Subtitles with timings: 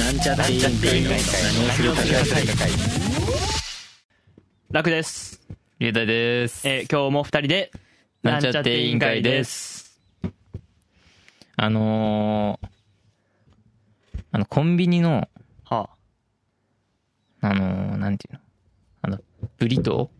[0.00, 0.70] なんちゃって委員会
[1.02, 2.72] の何をするか会
[4.72, 5.40] 楽です。
[5.78, 6.68] 龍大です。
[6.68, 7.70] えー今日も二人で、
[8.24, 10.00] なんちゃって委員会です。
[11.56, 12.68] あのー、
[14.32, 15.28] あの、コンビニの、
[15.64, 15.88] は
[17.40, 18.40] あのー、なんていうの？
[19.02, 19.20] あの、
[19.58, 20.10] ブリト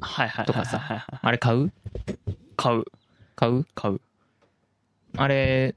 [0.00, 0.46] あ、はいはい。
[0.46, 1.72] とかさはいはいはいーあれ買う？
[2.56, 2.84] 買う。
[3.34, 3.64] 買う？
[3.74, 4.00] 買う。
[5.16, 5.74] あれ、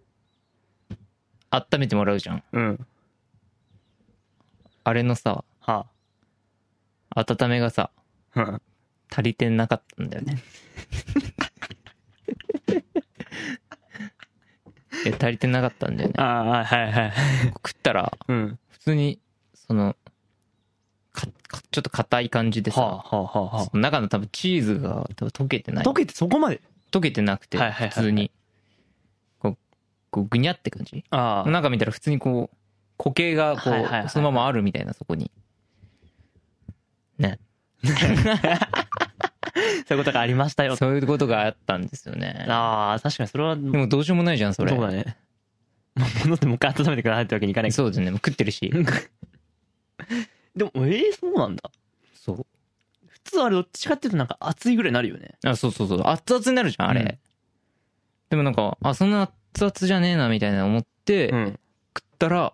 [1.50, 2.44] 温めてもらうじゃん。
[2.54, 2.88] うん。
[4.86, 5.88] あれのさ、は
[7.10, 7.90] 温めがさ、
[9.12, 10.44] 足りてなかったんだよね。
[15.08, 16.14] え、足りてなかったんだよね。
[16.18, 17.14] ああ、はいはい。
[17.56, 18.60] 食ったら、うん。
[18.70, 19.20] 普通に、
[19.56, 19.96] その、
[21.12, 25.86] か、かちょっと硬い感じでさ、はあ、はあ、はあ、の中の多分チーズが多分溶けてない。
[25.86, 25.90] あ。
[25.90, 26.62] 溶けてそこまで？
[26.92, 28.30] 溶けてなくて、はいはいはいはい普通に、
[29.40, 29.58] こう、
[30.12, 31.04] こうぐにゃって感じ？
[31.10, 31.50] ああ。
[31.50, 32.58] 中見たら普通にこう、
[32.98, 35.32] 固形がこうそのままあるみたいな、そこに。
[37.18, 37.40] ね。
[39.88, 40.76] そういうことがありましたよ。
[40.76, 42.46] そういうことがあったんですよね。
[42.50, 44.72] ああ、確かにそれは、でもどうしようもないじゃん、それ。
[44.72, 45.16] そうだね。
[45.96, 48.12] まあ、戻ってもう一回温めてくださいってわけにいかないけそうだね。
[48.12, 48.70] もう食ってるし。
[48.70, 48.82] ど。
[50.56, 51.72] でも、ええそうなんだ。
[52.14, 52.46] そう。
[53.08, 55.36] 普通あれどっちかっていうとなんか熱いぐらいになるよね。
[55.46, 56.02] あ、そうそうそう。
[56.06, 57.02] 熱々になるじゃん、あれ。
[57.02, 57.20] うん
[58.30, 61.60] でもなんか、あ、そんな熱々じゃねえな、みたいな思って、うん。
[61.96, 62.52] 食ったら、ね、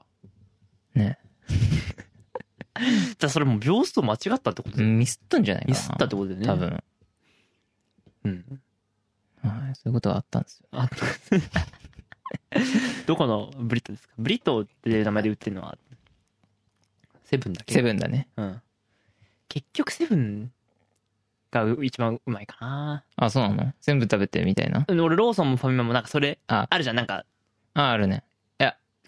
[3.19, 4.77] じゃあそれもう秒数間違ったってこと？
[4.77, 5.73] だよミスったんじゃないかな。
[5.73, 6.45] ミスったってことだよね。
[6.47, 6.55] 多。
[6.55, 6.83] 分。
[8.23, 8.61] うん。
[9.43, 10.67] はい、そういうことがあったんですよ。
[10.71, 10.89] あ
[13.07, 14.13] どこのブリトーですか？
[14.17, 15.77] ブリトーっていう名前で売ってるのは、
[17.23, 17.73] セブンだけ？
[17.73, 18.27] セブンだね。
[18.37, 18.61] うん。
[19.49, 20.51] 結局セブン
[21.51, 23.03] がう一番うまいかな。
[23.15, 23.73] あ、そうなの？
[23.81, 24.85] 全部食べてみたいな。
[24.87, 26.95] 俺ローソンもファミマもなんかそれ、ああるじゃん。
[26.95, 27.25] なんか
[27.73, 28.23] あ、あるね。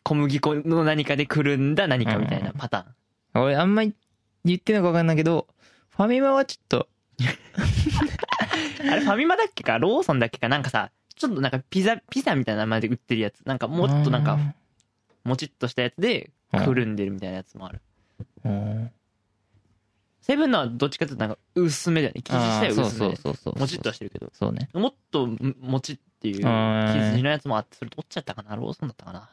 [0.04, 3.44] 小麦粉の何かでくるんだ何かみたいなパターン。
[3.46, 3.96] 俺あんまり
[4.46, 5.48] 言ってんのか分かんないけど、
[5.90, 6.88] ファミマはちょっと、
[8.92, 9.80] あれファミマだっけか？
[9.80, 10.50] ローソンだっけか？
[10.50, 13.42] なんかさ、ちょっとなんかピザ、ピザみたいな名前で売ってるやつ。
[13.46, 14.38] なんかもうちょっとなんか、
[15.24, 17.82] もちっとしたやつでくるんでるみたいなやつもある。
[18.44, 18.92] うん、
[20.22, 22.22] セブンのはどっちかっていうとなんか薄めだよね。
[22.22, 23.16] 生地自体は薄めで。
[23.16, 23.60] そうそうそう。
[23.60, 24.30] もちっとしてるけど。
[24.34, 24.70] そうね。
[24.74, 25.28] もっと
[25.62, 28.56] もちっていう生地のやつもあって、それ取っちゃったかな？
[28.56, 29.30] ローソンだったかな？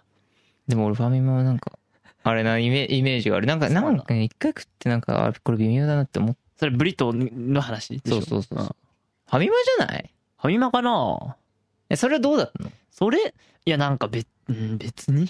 [0.70, 1.78] でも俺ファミマはなんか、
[2.22, 3.47] あれな、イメイメージがある。
[3.47, 8.16] なんか、なんかね、一回食ってなんか、あこれ微妙だなって思っそれブリトーの話でしょ？
[8.16, 8.64] そうそうそうそう。
[8.64, 8.66] ん。
[8.66, 8.75] フ
[9.31, 10.10] ファミマじゃない？
[10.38, 11.36] ァミマかな？
[11.88, 12.70] え、それはどうだったの？
[12.91, 15.25] それ、いやなんか別、うん別に。
[15.25, 15.28] い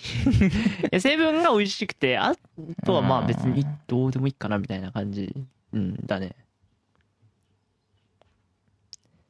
[0.90, 2.34] やセブンが美味しくて、あ
[2.84, 5.34] とはまあ別にどうでもいいかなみたいな感じ、
[5.72, 6.34] うん、だね。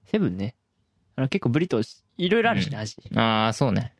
[0.06, 0.54] セブンね。
[1.16, 2.97] あの結構ブリトーいろいろあるしね、味。
[3.16, 3.92] ああ、そうね。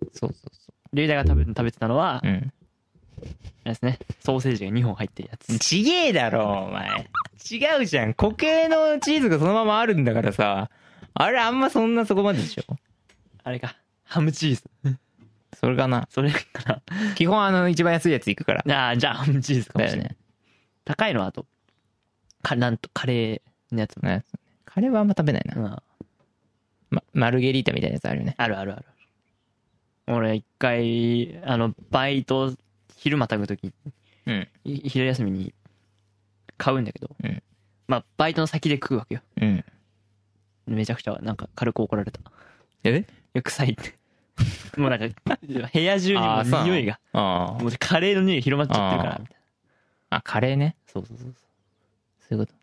[0.00, 2.26] そうそうそリュウダイが食べ食べてたのは、う。
[2.26, 2.34] うん。
[2.36, 3.20] あ
[3.66, 5.58] れですね、ソーセージが2本入ってるやつ。
[5.58, 6.88] ちげえだろ、お前。
[7.50, 8.14] 違うじゃん。
[8.14, 10.70] 固形のチーズがそのままあるんだからさ。
[11.14, 12.76] あれあんまそんなそこまででしょ。
[13.42, 14.98] あれか、ハムチーズ。
[15.58, 16.06] それかな。
[16.10, 16.82] それか
[17.16, 18.62] 基本あの一番安いやついくから。
[18.64, 18.86] な。
[18.86, 20.08] ああ、じゃあハムチーズかもしれない。
[20.10, 20.16] ね。
[20.84, 21.46] 高いのはあと、
[22.42, 24.08] か、なんと、カレーのやつも。
[24.08, 24.24] ね
[24.64, 25.54] カレーはあんま食べないな。
[25.56, 25.76] うん
[26.90, 28.34] ま、マルゲリータみたいなやつあるよね。
[28.38, 28.84] あるあるある。
[30.08, 32.54] 俺一回、あの、バイト、
[32.96, 33.72] 昼またぐとき、
[34.26, 34.48] うん。
[34.64, 35.54] い昼休みに
[36.56, 37.42] 買うんだけど、うん
[37.86, 39.22] まあ、バイトの先で食うわけよ。
[39.40, 39.64] うん。
[40.66, 42.20] めちゃくちゃ、なんか軽く怒られた。
[42.20, 42.22] い
[42.84, 43.94] えや、臭いって。
[44.78, 45.38] もうなんか、
[45.72, 47.62] 部屋中にもあーそうなの匂いが、ああ。
[47.62, 49.36] もうカレーの匂い広まっちゃってるから、みたい
[50.10, 50.18] な。
[50.18, 50.76] あ、カレーね。
[50.86, 51.34] そうそうそうそう。
[52.28, 52.57] そういうこと。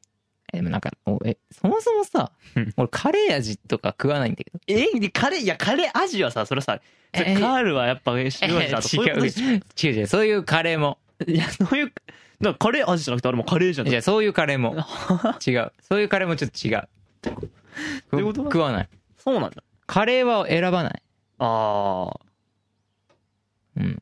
[0.56, 4.60] え、でもなんか、おえ、そもそもさうん、俺カレー味とか食わないんだけど。
[4.68, 5.00] え？
[5.00, 6.80] でカレー、いや、カレー味はさ、それさ、
[7.14, 10.98] それえカールはやっぱ塩味だと、そういうことでしょ違う違う違う、そういうカレーも。
[11.28, 11.94] いや、そういう、
[12.42, 13.88] だカレー味じゃなくて、あれもカレーじゃん。
[13.88, 14.76] じゃあそういうカレーも。
[15.46, 15.72] 違う。
[15.82, 16.88] そういうカレーもちょっと違う。
[18.14, 18.90] ういうこと食わない。
[19.18, 19.64] そうなんだ。
[19.88, 21.02] カレーは選ばない。
[21.40, 22.20] ああ。
[23.78, 24.02] うん。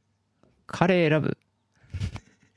[0.66, 1.38] カレー選ぶ。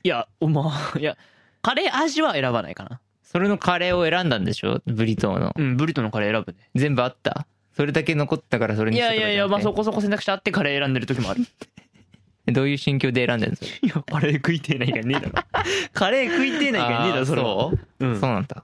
[0.03, 1.17] いや、まあ、いや、
[1.61, 3.01] カレー味は選ばないかな。
[3.29, 4.81] それのカレーを選んだんでしょ？
[4.85, 5.53] ブリトーの。
[5.57, 6.57] うん、ブリトーのカレー選ぶね。
[6.75, 7.45] 全部あった？
[7.75, 9.75] それだけ残ったからそれいにしたやいやいや、まあそこ。
[9.77, 11.41] こそこ選択肢あってカレー選んでる時もある。
[12.53, 15.31] どういう心境で選んでんのそれいや、カレー食いてえないからねえだろ。
[15.93, 18.63] カレー食いてえないからねえだろ、それそううんそうなんだ。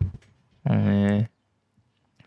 [0.71, 1.29] へえ。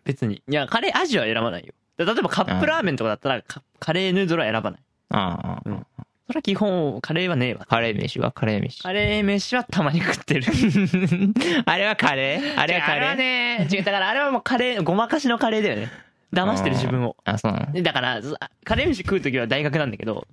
[0.05, 0.43] 別に。
[0.47, 1.73] いや、カレー味は選ばないよ。
[1.97, 4.81] で例えばカップラーメンとかだったら、カカレーヌードルは選ばない。
[5.09, 5.87] ああ、うん
[6.27, 7.67] それは基本、カレーはねえわ。
[7.67, 8.83] カレー飯はカレー飯。
[8.83, 10.47] カレー飯はたまに食ってる。
[11.65, 12.61] あれはカレー？
[12.61, 13.01] あれはカレー？
[13.01, 15.91] あれはね、違う、だからあれはもうカレー、ごまかしのカレーだよね。
[16.33, 17.17] 騙してる自分を。
[17.25, 17.73] あ、そうなの。
[17.73, 18.35] でだから、ず
[18.65, 20.27] カレー飯食うときは大学なんだけど、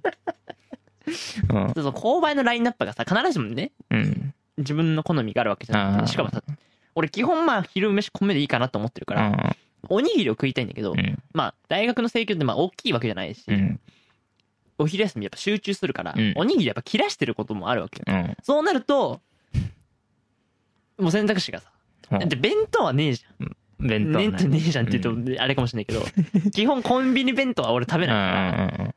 [1.06, 1.14] うん。
[1.74, 4.34] そうそう購買のラインナップがさ必ずしもねうん。
[4.58, 6.42] 自分の好みがあるわけじゃなくてしかもさ
[6.96, 9.56] 俺基本まあ昼飯米でいいかなと思ってるから、
[9.90, 11.20] おにぎりを食いたいんだけど、うん。
[11.34, 13.80] まあ大学の請求ってまあ大きいわけじゃないし、うん
[14.78, 16.34] お昼休みやっぱ集中するから、うん。
[16.36, 18.38] おにぎりやっぱ切らしてることもあるわけよ、うん。
[18.44, 19.22] そうなると
[20.98, 21.72] もう選択肢がさ
[22.12, 22.30] うん。
[22.30, 23.88] で弁当はねえじゃん。
[23.88, 24.32] 弁当はね。
[24.32, 26.04] えってねえじゃんって言うとあれかもしれないけど、
[26.52, 28.94] 基本コンビニ弁当は俺食べないから、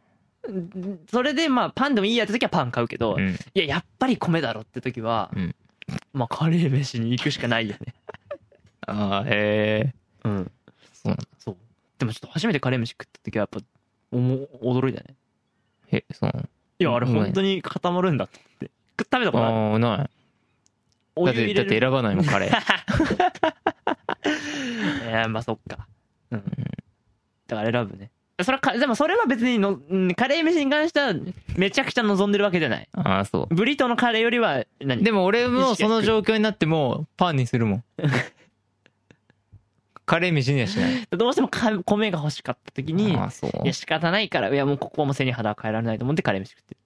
[1.10, 5.54] それでまあパンでもいいやって時はパン買うけど、いややっぱり米だろって時は、うん。
[6.12, 7.94] まあカレー飯に行くしかないよね。
[8.86, 9.94] ああへえ
[10.24, 10.50] うん。
[11.38, 11.56] そう。
[11.98, 13.60] でもちょっと初めてカレー飯食った時はやっぱ
[14.12, 15.14] おも驚いたね
[15.92, 16.32] えその
[16.78, 18.38] いやあれ本当に固まるんだって。
[18.38, 19.52] 思って食食べたことない。
[19.52, 20.10] ああない。
[21.16, 22.56] おだってだって選ばないもんカレ ー
[25.08, 25.86] いやまあそっか。
[26.30, 26.42] うん。
[27.46, 28.10] だから選ぶね。
[28.42, 31.14] それはかでもそれは別にのうんカレー飯に関しては
[31.56, 32.88] めちゃくちゃ望んでるわけじゃない。
[32.92, 35.00] ああそブリトーのカレーよりは何？
[35.00, 37.84] うでも俺もその状況になってもパンにするもん
[40.06, 41.06] カレー飯にはしない。
[41.10, 43.14] どうしてもか米が欲しかった時にい
[43.66, 46.76] や仕方ないからいやもうここはもう背に肌は変えられないと思ってカレー飯食って。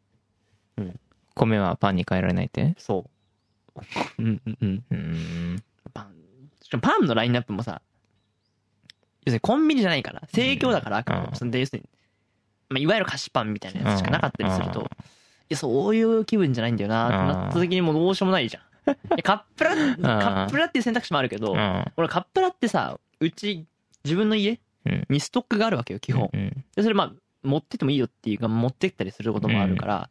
[0.78, 0.98] る
[1.34, 2.74] 米はパンに変えられないって？
[2.78, 3.04] そ
[3.76, 3.80] う。
[4.18, 4.84] うんうんうん。
[4.90, 5.62] うーん。
[5.92, 7.82] パンパンのラインナップもさ
[9.26, 11.88] 要するにコンビニじゃないから盛況だからあくまで要するに、
[12.68, 14.86] まあ、いわゆる菓子パンみたいなやつしかなかったりするとうん。
[14.86, 14.88] い
[15.50, 18.62] やそういう気分じゃないんだよなってなった時にもうどうしようもないじゃん。
[19.22, 19.76] カップラカ
[20.46, 21.84] ップラっていう選択肢もあるけどうん。
[21.96, 23.66] 俺カップラってさうち
[24.04, 25.06] 自分の家うん。
[25.10, 26.30] にストックがあるわけよ基本。
[26.32, 27.12] うんでそれまあ
[27.42, 30.10] 持ってってもいいよっていうか持ってったりすることもあるから、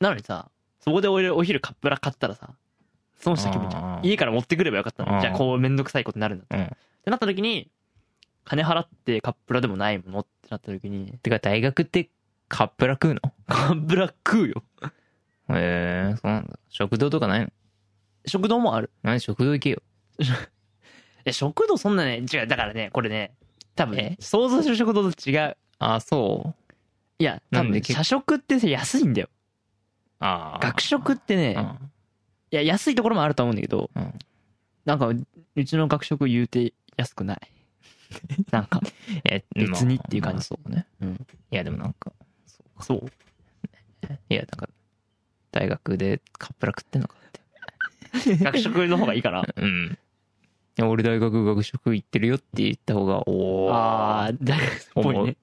[0.00, 0.50] なのにさ
[0.80, 2.50] そこで俺お昼カップラ買ったらさ
[3.16, 5.12] 損した気分じゃん家から持ってくればよかったうん。
[5.12, 6.68] のじゃあこうめんどくさいことになるんだったらうん。
[6.68, 6.70] っ
[7.04, 7.70] てなった時に
[8.44, 12.10] 金払ってカップラでもないものってなった時にてか大学って
[12.48, 13.20] カップラ食うの？
[13.46, 14.62] カップラ食うよ。
[15.50, 16.58] へえそうなんだ。
[16.68, 17.48] 食堂とかないの？
[18.26, 18.90] 食堂もある。
[19.02, 19.82] 何食堂行けよ
[21.18, 23.32] いや食堂そんなね違うだからねこれね
[23.74, 24.22] 多分ねえ？
[24.22, 25.56] 想像する食堂と違う。
[25.78, 26.54] あそ
[27.18, 29.28] いや多分なんで結構社食ってさ安いんだよ。
[30.20, 31.64] うああ学食ってねうん。
[32.50, 34.14] いや安いところもあると思うんだけどうん。
[34.84, 35.26] なんかう
[35.56, 37.38] うちの学食言うて安くない？
[38.50, 38.80] なんか。
[39.24, 40.36] え別にっていう感じ。
[40.36, 40.86] まあそうね。
[41.02, 41.14] うん。
[41.50, 42.12] いやでもなんか
[42.80, 43.10] そう
[44.30, 44.68] いやなんか
[45.52, 47.30] 大学でカップラ食ってんのかっ
[48.26, 48.36] て。
[48.42, 49.98] 学食の方がいいかなうん
[50.86, 55.36] 俺大学学食行ってるよって言った方がおおああ大学っぽいね。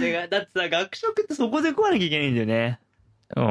[0.00, 2.78] てかだってさ学食ってそこで食わなきゃいけないんだよね。
[3.36, 3.44] うん。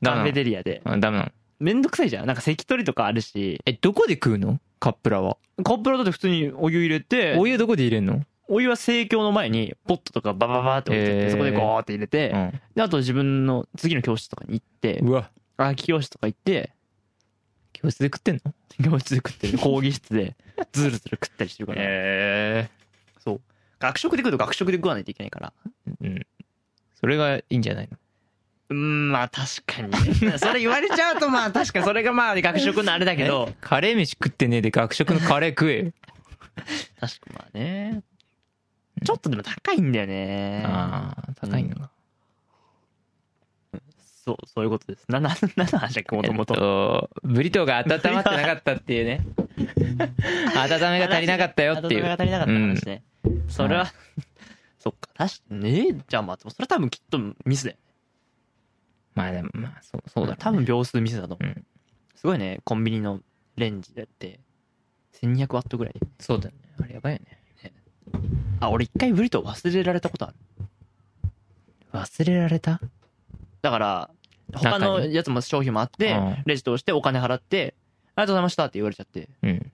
[0.00, 0.82] ダカフェメなテリアで。
[0.84, 1.32] のうんダメなの。
[1.58, 2.26] めんどくさいじゃん。
[2.26, 3.60] なんか関取とかあるし。
[3.66, 4.58] えどこで食うの？
[4.78, 5.36] カップラは。
[5.64, 7.36] カップラだって普通にお湯入れて。
[7.38, 8.22] お湯どこで入れんの？
[8.48, 11.30] お湯は盛況の前にポットとかバババって置いてってへー。
[11.32, 12.60] そこでゴーって入れて、うん。
[12.74, 15.00] であと自分の次の教室とかに行って。
[15.00, 15.30] うわ。
[15.56, 16.70] 空き教室とか行って
[17.86, 18.52] 教室で食ってんの？
[18.90, 19.58] 教室で食ってる。
[19.58, 20.36] 講義室で。
[20.72, 22.70] ズルズル食ったりしてるから、へ
[23.22, 23.40] そう。
[23.78, 25.52] 学食で食うと学食で食わないといけないから。
[26.02, 26.26] えうん。
[26.98, 27.96] それがいいんじゃないの？
[28.70, 29.90] うーんまあ確かに
[30.28, 30.38] ね。
[30.38, 33.46] それ言われちゃうとまあ確かにそれがまあ学食のあれだけど。
[33.50, 33.54] え？
[33.60, 35.92] カレー飯食ってねえで学食のカレー食えよ。
[36.98, 38.02] 確かまあね。
[39.04, 40.64] ちょっとでも高いんだよね。
[40.66, 41.90] ああ高いのか
[44.26, 45.06] そうそういうことです。
[45.08, 46.54] なな 何の話だっけもともと。
[46.54, 49.24] とブリトーが温まってなかったっていうね。
[50.56, 53.02] 温めが足りなかったよっていう温めが足りなかった話ね、
[53.48, 53.86] それは、
[54.78, 57.76] そっか確かにねじゃあまあそれは多分きっとミスだよ
[59.14, 61.66] まあでもまあそうそうだね多分秒数ミスだと思う、うん
[62.14, 63.20] すごいねコンビニの
[63.56, 64.40] レンジだって
[65.20, 67.72] 1200ワットぐらいそうだよねあれやばいよね
[68.58, 70.36] あ俺一回ブリトー忘れられたことある
[71.92, 72.80] 忘れられた
[73.60, 74.10] だから
[74.52, 76.36] 他のやつも商品もあってうん。
[76.46, 77.74] レジ通してお金払って
[78.14, 79.28] ありがとうございましたって言われちゃって。
[79.42, 79.72] うん。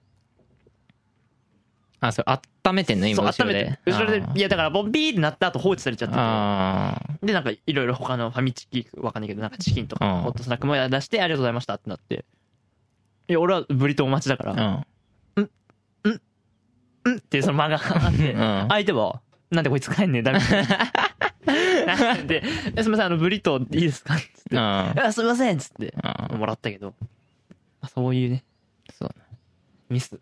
[2.01, 2.25] あそれ
[2.67, 3.07] 温めてんの？
[3.07, 3.65] 今そう後ろで。
[3.65, 3.93] 温めて。
[3.93, 10.21] 後ろでいやだからボンビーってなった後放置されちゃっててあでなんかいろいろ他のファミチキわかんないけどなんかチキンとかうん。
[10.23, 12.25] ホットスナックも出してありがとうございましたってなって。
[13.29, 14.87] いや俺はブリトー待ちだからあ
[15.37, 15.51] うん
[16.05, 18.67] うんってその間があってうん。
[18.69, 19.21] 相手は
[19.53, 20.77] なんでこいつ帰んねえだみたいな
[21.87, 22.43] なんで
[22.77, 25.13] 「えすみませんあのブリトーいいですか?」っつって「ああ。
[25.13, 25.95] すみません」っつって。
[26.03, 26.95] あもらったけど。
[27.01, 27.07] ま
[27.83, 28.45] あそういうね。
[28.93, 29.15] そう。
[29.89, 30.19] ミス。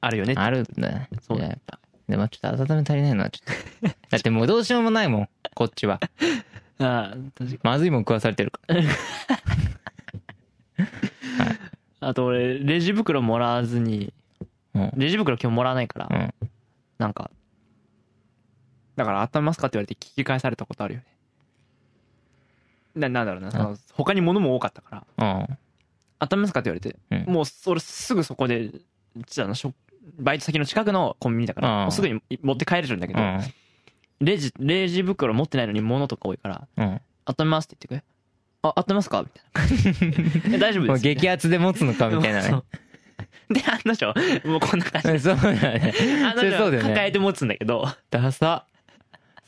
[0.00, 0.34] あるよね。
[0.36, 1.08] あるんだね。
[1.20, 1.38] そう。
[1.38, 1.78] いややっぱ。
[2.08, 3.96] でもちょっと温め足りないのはちょっと。
[4.10, 6.00] だってもうどうしようもないもんこっちは。
[6.80, 8.60] ああ確かまずいもん食わされてるか
[12.00, 14.12] あと俺レジ袋もらわずに
[14.96, 16.50] レジ袋今日もらわないから、うん。
[16.98, 17.30] なんか
[18.98, 21.06] だから温めますかって言われて聞き返されたことあるよね
[22.96, 25.58] ななんだろうなその他に物も多かったからうん。
[26.20, 28.70] 「温めますか?」って言われて、うんもうそれすぐそこで
[29.38, 29.54] あの
[30.18, 33.40] バイト先の近くのコンビニだから、すぐに持って帰れるんだけど、うん。
[34.20, 37.00] レジレジ袋持ってないのに物とか多いからうん。
[37.26, 38.04] 「温めます」って言ってくれ
[38.62, 42.08] 「あ温めますか?」みたいな え「大丈夫です」もう激アツで持つのか？
[42.08, 42.62] みたいなね。
[43.50, 44.06] で案の定
[44.46, 45.94] もうこんな感じうん そうだね。
[46.24, 48.66] 案のそれそうだ定よね抱えて持つんだけどダサ。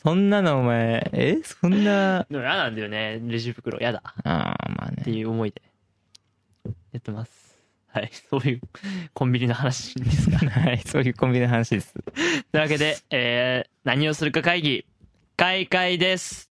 [0.02, 1.42] そんなのお前、え？
[1.44, 3.20] そんな、でも嫌なんだよね。
[3.22, 3.78] レジ袋。
[3.78, 4.02] 嫌だ。
[4.24, 5.18] ああ、まあってね。
[5.18, 5.60] いう思いで。
[6.92, 7.58] やってます。
[7.88, 8.10] はい。
[8.30, 8.60] そういう
[9.12, 11.92] コンビニの話ですが はい、そういうコンビニの話です。
[11.92, 12.02] とい
[12.54, 14.86] うわけで、えー、何をするか会議、
[15.36, 16.49] 開会です。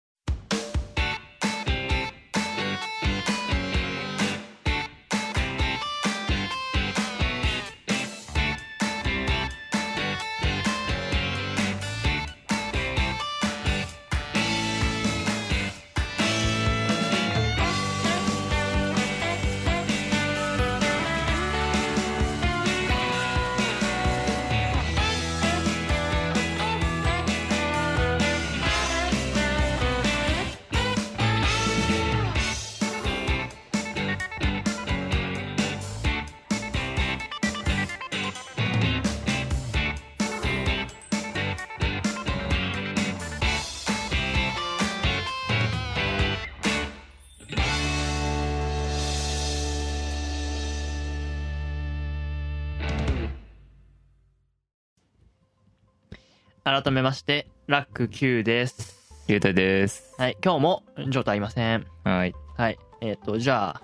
[56.69, 59.25] 改めまして、ラック Q です。
[59.27, 60.15] ゆうたです。
[60.19, 61.87] はい、今日も状態いません。
[62.05, 62.35] はい。
[62.59, 63.83] はい、えっ、と、じゃあ、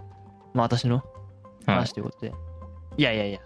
[0.52, 1.04] まあ私のはい
[1.76, 1.94] 話。
[1.94, 2.34] ということで。
[2.98, 3.40] いやいやいや。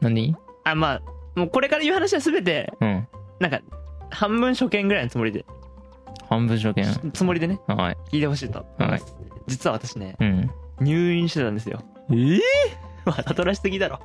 [0.00, 0.36] 何？
[0.62, 1.02] あ、まあ、
[1.34, 3.08] もうこれから言う話はすべて、うん。
[3.40, 3.58] なんか、
[4.10, 5.44] 半分初見ぐらいのつもりで、
[6.28, 7.10] 半分初見。
[7.10, 7.96] つもりでね、はい。
[8.12, 9.00] 聞いてほしいと思い。
[9.48, 10.50] 実は私ね、うん。
[10.80, 11.80] 入院してたんですよ。
[12.12, 12.38] え
[13.04, 13.98] まあ、 たとらしすぎだろ。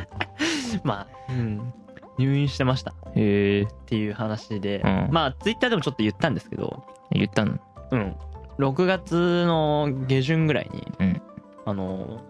[0.84, 1.74] まあ、うん。
[2.16, 7.58] 入院してましたっえー、ていう話で、うんまあ、ツイッターでもちょっと言ったんですけど、言ったの？
[7.90, 8.16] うん。
[8.58, 11.22] 6月の下旬ぐらいに、うん
[11.64, 12.20] あの、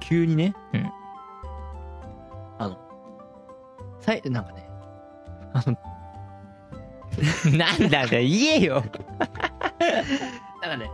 [0.00, 0.92] 急にね、うん
[2.58, 2.78] あの、
[4.00, 4.68] さい、なんかね、
[5.52, 5.76] あの、
[7.56, 8.84] なんだか言えよ。
[10.62, 10.90] なんかね、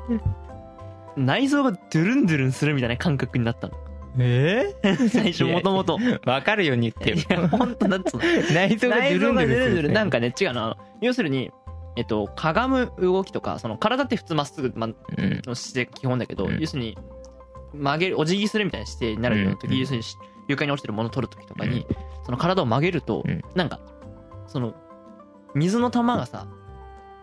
[1.17, 3.75] 内臓がドゥルンドゥルンするみたいな感覚になったの。
[4.19, 4.75] え
[5.09, 5.97] 最初もともと。
[5.99, 7.16] ー、わかるように言ってよ。
[7.16, 8.14] いや、ほんとなんつ。
[8.52, 9.76] 内臓が内臓がドゥルンドゥルン。
[9.76, 10.64] するなんかね、違うの。
[10.64, 11.50] あの要するに、
[11.97, 14.95] えっと、かがむ動きとか、その体って普通まっすぐ、ま、うん。
[15.47, 16.97] の姿勢が基本だけど、うん要するに、
[17.75, 20.04] 曲げる、お辞儀するみたいな姿勢になるような時、うん要するに
[20.49, 21.87] 床に落ちてるものを取る時とかに、
[22.25, 23.81] その体を曲げると、うんなんか、
[24.47, 24.75] その、
[25.54, 26.47] 水の玉がさ、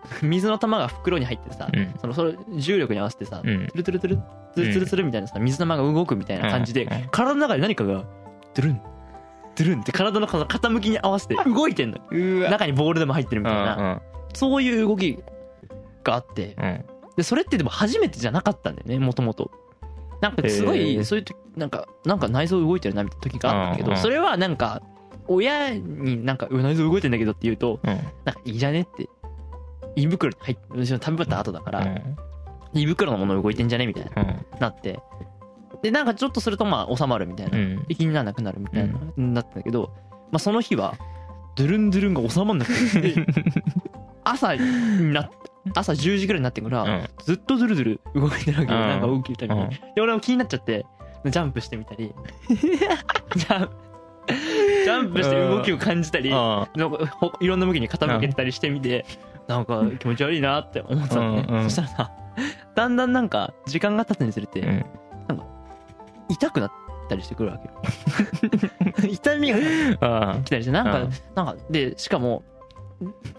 [0.22, 1.94] 水の玉が袋に入ってさ、うん。
[2.00, 3.68] その、それ重力に合わせてさ、うん。
[3.68, 4.22] トゥルトゥルトゥル、
[4.54, 8.82] ツルツルツルみたいなさ、水玉が動くみたいな感じで、体の中で何かが、ドゥルン、
[9.56, 11.98] ドゥルンって体の傾きに合わせて動いてんの。
[12.50, 15.18] 中にボールでも入ってるみたいな、うんそういう動き
[16.04, 16.56] があって。
[17.18, 19.52] で、それってでも初めてじゃなかったんだよね、もともと。
[20.22, 24.82] なんかすごい、そういう時、なんか、なんか内臓動いてるなみたいな時があったけど、それはなんか、
[25.28, 27.90] 親になんか、内臓動いてんだけどって言うと、うん。
[27.90, 29.10] なんかいいじゃねって、
[29.96, 32.16] 胃袋に入って、食べ終わった後だから、うん。
[32.74, 33.88] 胃袋のもの動いてんじゃね？
[33.88, 34.60] みたいな、うん。
[34.60, 35.00] なって。
[35.82, 37.58] で、なんかちょっとするとまあ収まるみたいな。
[37.58, 37.84] うん。
[37.88, 39.92] で気にならなくなるみたいな、なったんだけど、
[40.32, 40.96] まあその日は、
[41.56, 43.26] ドゥルンドゥルンが収まんなくて、で
[44.24, 45.30] 朝になっ
[45.76, 50.86] 朝10時ぐらいになってから、うんずっとドゥルドゥル動いてるわけよ、うんなんか動きたり、うんで俺も気になっちゃって
[51.26, 52.14] ジャンプしてみたり
[52.48, 56.68] ジャンプして動きを感じたり、いろ
[57.58, 59.06] んな向きに傾けてたりしてみて、
[59.50, 61.64] なんか気持ち悪いなって思ってたのね、うんうん。
[61.64, 62.12] そしたらさ
[62.76, 64.86] だんだんなんか時間が経つにつれて、うん。
[66.30, 66.72] 痛くなっ
[67.10, 69.10] たりしてくるわけよ。
[69.10, 69.58] 痛みが
[70.02, 71.10] あ来たりしてなんか、うん。
[71.34, 72.44] なんかでしかも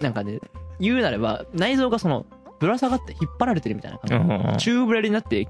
[0.01, 0.41] なんかね
[0.81, 2.27] 言うなれば内臓がその
[2.59, 4.01] ぶら下がって引っ張られてるみたいなあ。
[4.05, 4.59] う感じ、ん。
[4.59, 5.47] 宙ぶらりになって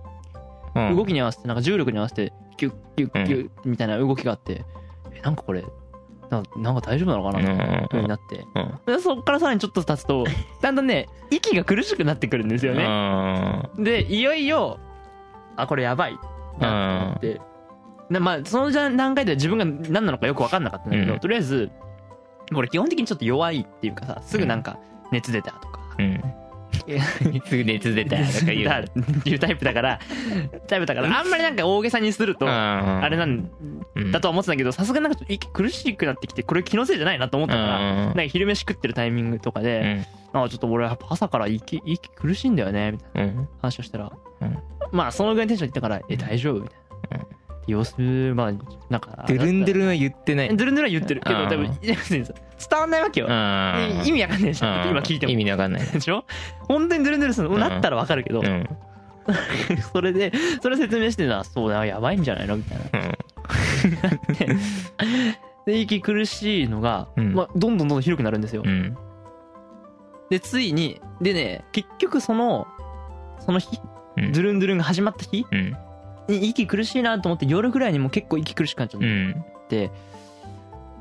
[0.75, 0.97] うん。
[0.97, 4.67] 動きに合わせてなんか重力に合わせてキュッキュッキュッみたいな動きがあって、
[5.15, 5.65] えなんかこれ
[6.31, 7.41] なんかなんか大丈夫なのかな？
[7.41, 8.47] みたいな風になって、
[9.01, 10.25] そっからさらにちょっと経つと
[10.63, 13.69] だんだんね息が苦しくなってくるんですよね、ね。
[13.79, 14.79] でいよいよ
[15.57, 16.19] あこれやばい。
[16.59, 17.41] なって思って、
[18.11, 21.19] でまあその段階では自分が何なのかよく分かんなかったんだけど、うん。
[21.21, 21.71] とりあえず
[22.55, 24.79] これ基本的にちょっと弱いっていうかさすぐなんか
[25.11, 26.23] 熱出たとか、うん。
[27.47, 28.65] すぐ熱出たと か言う。
[28.65, 30.01] だいうタイプだから
[30.69, 33.51] タイプだからあんまりなんか大げさにするとああれなん
[33.95, 34.13] うん。
[34.13, 37.97] だとは思ってたけどさすがになんか息苦しくなってきてこれ気のせいじゃないなと思ったからうん。
[37.97, 40.45] なんか昼飯食ってるタイミングとかうでんなん。
[40.45, 43.49] かちょっと俺朝から息息苦しいんだよねみたいなうん。
[43.61, 44.59] 話をしたらうん。
[44.93, 46.63] まあそのぐらいのテンション言ったからえ大丈夫？
[46.63, 47.25] みたいな
[47.67, 48.53] 様子まあ
[48.89, 50.49] なんかドゥルンドゥルンは言ってない。
[50.49, 51.21] ドゥルンドゥルンは言ってる。
[51.21, 51.49] けどうん。
[51.49, 52.27] 多分伝
[52.81, 53.27] わんないわけよ。
[53.27, 54.03] うん。
[54.07, 54.91] 意味わかんないじゃんうん。
[54.91, 55.33] 今聞いても。
[55.33, 55.87] 意味わかんない。
[55.87, 56.25] でしょ？
[56.69, 57.61] 本当にドゥルンドゥルンするのうん。
[57.61, 58.41] なったらわかるけど。
[58.41, 58.69] うん。
[59.93, 62.57] それでそれ説明してなそうだやばいんじゃないの？
[62.57, 63.01] みたいな。
[63.01, 63.17] うん。
[65.67, 67.35] で息苦しいのが、うん。
[67.35, 68.97] まあ、どんどんどんどん広くなるんですよ、うん。
[70.31, 72.67] でついにでね結局その
[73.41, 73.79] その日、
[74.17, 74.33] うん。
[74.33, 75.47] ドゥルンドゥルンが始まった日
[76.37, 79.45] 息苦しいなと思って夜ぐらいにも結構息苦しくなっちゃっうん。
[79.69, 79.91] て、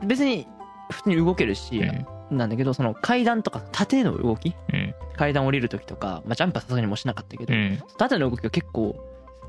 [0.06, 0.48] 別に
[0.92, 1.82] 普通に動けるし、
[2.32, 4.56] なんだけどその階段とか縦の動き？
[4.74, 4.96] うん。
[5.16, 7.82] 階段降りる時とか、まあ、ジャンプはさすがにもうしなかったけど、うん。
[7.98, 8.96] 縦の動きが結構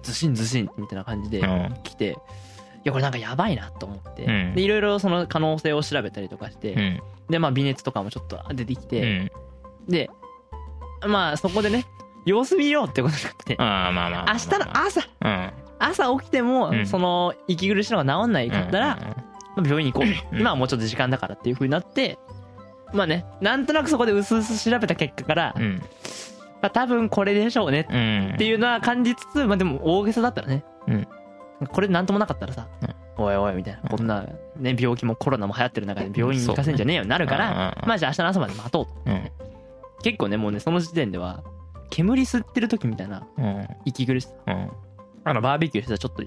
[0.03, 1.75] ズシンズシンみたいな感じでうん。
[1.85, 2.17] 来て、い
[2.85, 4.55] やこれなんかやばいなと思って、うん。
[4.55, 7.01] でいろいろその可能性を調べたりとかして、うん。
[7.29, 9.31] でまあ微熱とかもちょっと出てきうて、ん。
[9.89, 10.11] で
[11.07, 11.87] まあそこでね
[12.27, 14.35] 様子見ようってことになってああまあまあまあまあ。
[14.35, 16.87] 明日の朝うん朝起きても、うん。
[16.87, 18.97] その息苦しいのが治んないかったら、
[19.57, 20.41] まあ病院に行こう、うん。
[20.41, 22.19] 今はもうちょっと時間だからっていう風になって
[22.93, 25.83] まあねなんとなくそこで薄々調べた結果から、うん。
[26.63, 28.35] まあ、多分これでしょうねうん。
[28.35, 31.09] っていうのは感じつつまあでも大げさだったらね、うん。
[31.73, 32.69] これなんともなかったらさ、
[33.17, 33.89] おいおいみたいな。
[33.89, 37.89] こんな、ね、病気もコロナも流行ってる中で病院に行かせんじゃねえよになるから、うん。
[37.89, 38.93] まあじゃあ明日の朝まで待とうと。
[39.07, 39.31] うん。
[40.03, 41.43] 結構ねもうねその時点では
[41.91, 43.69] 煙吸ってる時みたいなうん。
[43.85, 44.33] 息苦しさ。
[44.47, 44.71] うん
[45.25, 46.23] あのバーベキューしてたらちょっと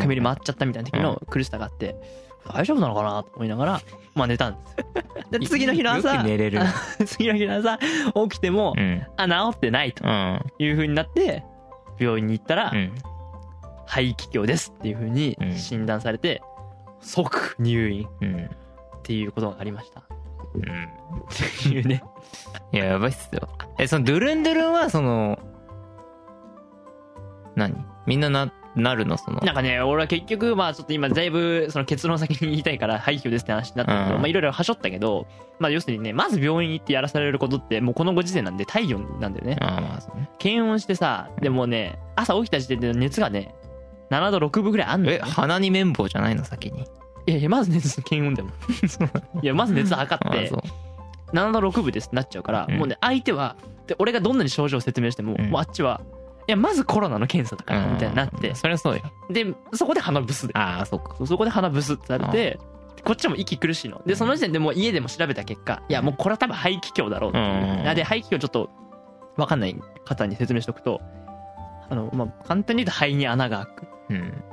[0.00, 1.96] 煙回っちゃったみたいな時の苦しさがあって
[2.52, 3.80] 大丈夫なのかなと思いながら
[4.14, 4.86] まあ寝たんですよ。
[5.38, 6.60] で次の日の朝寝れる。
[7.06, 7.78] 次の日の朝
[8.28, 9.06] 起きてもうん。
[9.16, 11.44] あ治ってないとうんいう風になって
[11.98, 12.92] 病院に行ったらうん。
[13.86, 15.52] 肺気胸ですっていう風にうん。
[15.54, 16.42] 診断されて
[17.00, 18.44] 即入院うん。
[18.44, 18.48] っ
[19.02, 20.02] ていうことがありました。
[20.54, 20.62] うん。
[20.62, 20.66] っ
[21.62, 22.02] ていうね。
[22.72, 23.48] いややばいっすよ。
[23.78, 25.38] えそのドゥルンドゥルンはその
[27.54, 27.84] 何？
[28.06, 29.16] みんなななるの？
[29.16, 29.40] その。
[29.40, 34.20] なんかね俺は結局まあちょっと今だいぶその結論先に言いたいから肺気胸ですって話になったけどうん。
[34.20, 35.26] まあいろいろはしょったけど
[35.58, 39.56] まあ要するにねまず病院行ってやらされることってもうこのご時世なんで体温なんだよね。
[39.60, 40.28] ああまあそうね。
[40.38, 43.54] 検温してさでもね朝起きた時点で熱がね
[44.10, 46.44] 7度6分ぐらいあんのよえ鼻に綿棒じゃないの？
[46.44, 46.82] 先に。
[47.28, 48.50] いやいやまず熱検温でも。
[49.42, 50.60] いやまず熱測ってああそう。
[51.34, 52.76] 7度6分ですってなっちゃうから、うん。
[52.76, 53.56] もうね相手は
[53.88, 55.50] で俺がどんなに症状を説明しても、うん。
[55.50, 56.15] もうあっちはい
[56.46, 60.52] やまずコロナの検査だからみたいになって、そりゃそうよでそこで鼻ブスで。
[60.56, 61.16] ああそうか。
[61.26, 62.58] そこで鼻ブスってされて
[63.04, 64.02] こっちも息苦しいの。
[64.06, 68.70] でその時点でもう家でも調べた結果いやもうこれは多分肺気胸だろうってで肺気胸ちょっと
[69.36, 71.00] 分かんない方に説明しておくと
[71.88, 73.86] あの、まあ、簡単に言うと肺に穴が開く。
[74.10, 74.44] うん。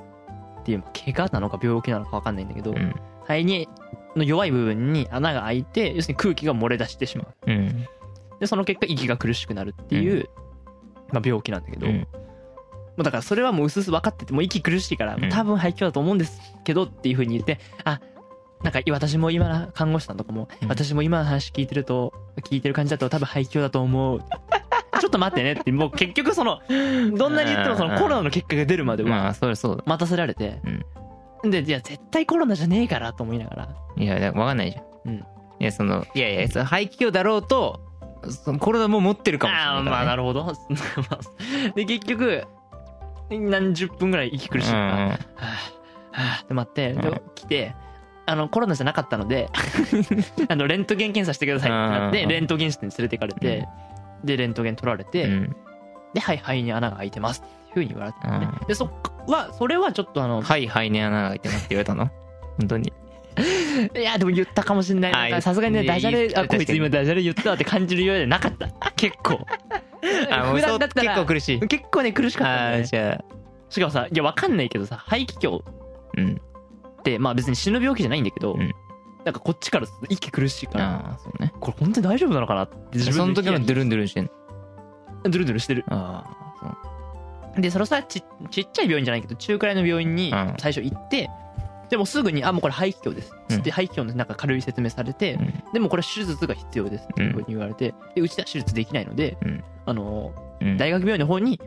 [0.61, 2.93] っていう怪我なのか病気なのか分かんないんだけど、うん。
[3.23, 3.67] 肺に
[4.15, 7.51] の弱い部分に穴が開いて要するに空気が漏れ出してしまう。
[7.51, 7.87] うん。
[8.39, 10.29] でその結果息が苦しくなるっていう、
[11.13, 11.99] まあ、病気なんだけど、うん。
[11.99, 12.07] も
[12.99, 15.29] うだからそれはもう薄々分かっててもう息苦しいから、うん。
[15.29, 18.01] 多分肺気胸だと思うんですけどっていうふうに言ってあ
[18.63, 20.67] なんか私も今の看護師さんとかも、うん。
[20.67, 24.21] 私も今の話聞いてると聞いてる感じだと多分肺気胸だと思う。
[24.99, 26.61] ちょっと待ってねってもう結局その
[27.17, 29.83] どんなに言ってもそのコロナの結果が出るまではまあそりゃそうだ。
[29.85, 30.61] 待たせられて、
[31.43, 33.69] でいや絶対コロナじゃねえからと思いながら。
[33.97, 34.85] いや分かんないじゃん。
[35.05, 35.15] うん。
[35.15, 37.81] いやそのいやいやその肺気胸だろうと
[38.59, 40.53] コロナも持ってるかもしれないね、まあなるほど。
[41.75, 42.43] で結局
[43.29, 44.77] 何十分ぐらい息苦しいか。
[44.77, 45.17] ら、はあは
[46.11, 46.95] あって待って、
[47.35, 47.75] 来て
[48.25, 49.49] あのコロナじゃなかったので
[50.47, 53.67] あのレントゲン検査してくださいってなってうんレントゲン室に連れてかれて、
[54.23, 55.55] でレントゲン取られて、うん。
[56.13, 58.49] ではい肺に穴が開いてますっていうふうに言われて、ね。
[58.61, 58.67] うん。
[58.67, 58.91] でそっ
[59.27, 62.09] はそれはちょっとあの、はい肺に穴が開いてますって言われたの？
[62.59, 62.93] 本当に
[63.99, 65.41] いやでも言ったかもしんない。
[65.41, 68.67] さすがにねダジャレあこいつ今ダジャレ言ったわって感じるようじゃなかった。
[68.95, 69.39] 結構。
[70.29, 71.59] あもう普そう段だったら結構苦しい。
[71.67, 72.77] 結構ね苦しかったね。
[72.77, 73.25] あじゃあ。
[73.69, 75.59] しかもさいやわかんないけどさ肺気胸
[76.17, 76.41] うん
[76.99, 78.71] ってまあ別に死ぬ病気じゃないんだけど、うん。
[79.25, 81.51] なんかこっちから息苦しいからああそうね。
[81.59, 84.29] これ本当に大丈夫なのかなって自その時もドゥルンドゥルンしてんの？
[85.23, 85.85] ドゥルドゥルしてる。
[85.87, 86.23] あ
[87.57, 90.53] でそれさちちっちゃい病院じゃないけど中くらいの病院にうん。
[90.57, 91.29] 最初行って、
[91.93, 95.53] でもすぐに「あもうこれ肺気胸です」つって肺気胸のなんか軽い説明されて、うん。
[95.73, 99.63] でもこれ手術が必要ですっていうふうに言われて、でうちでは手術できないので、うん。
[99.85, 100.75] あのうん。
[100.77, 101.59] 大学病院の方に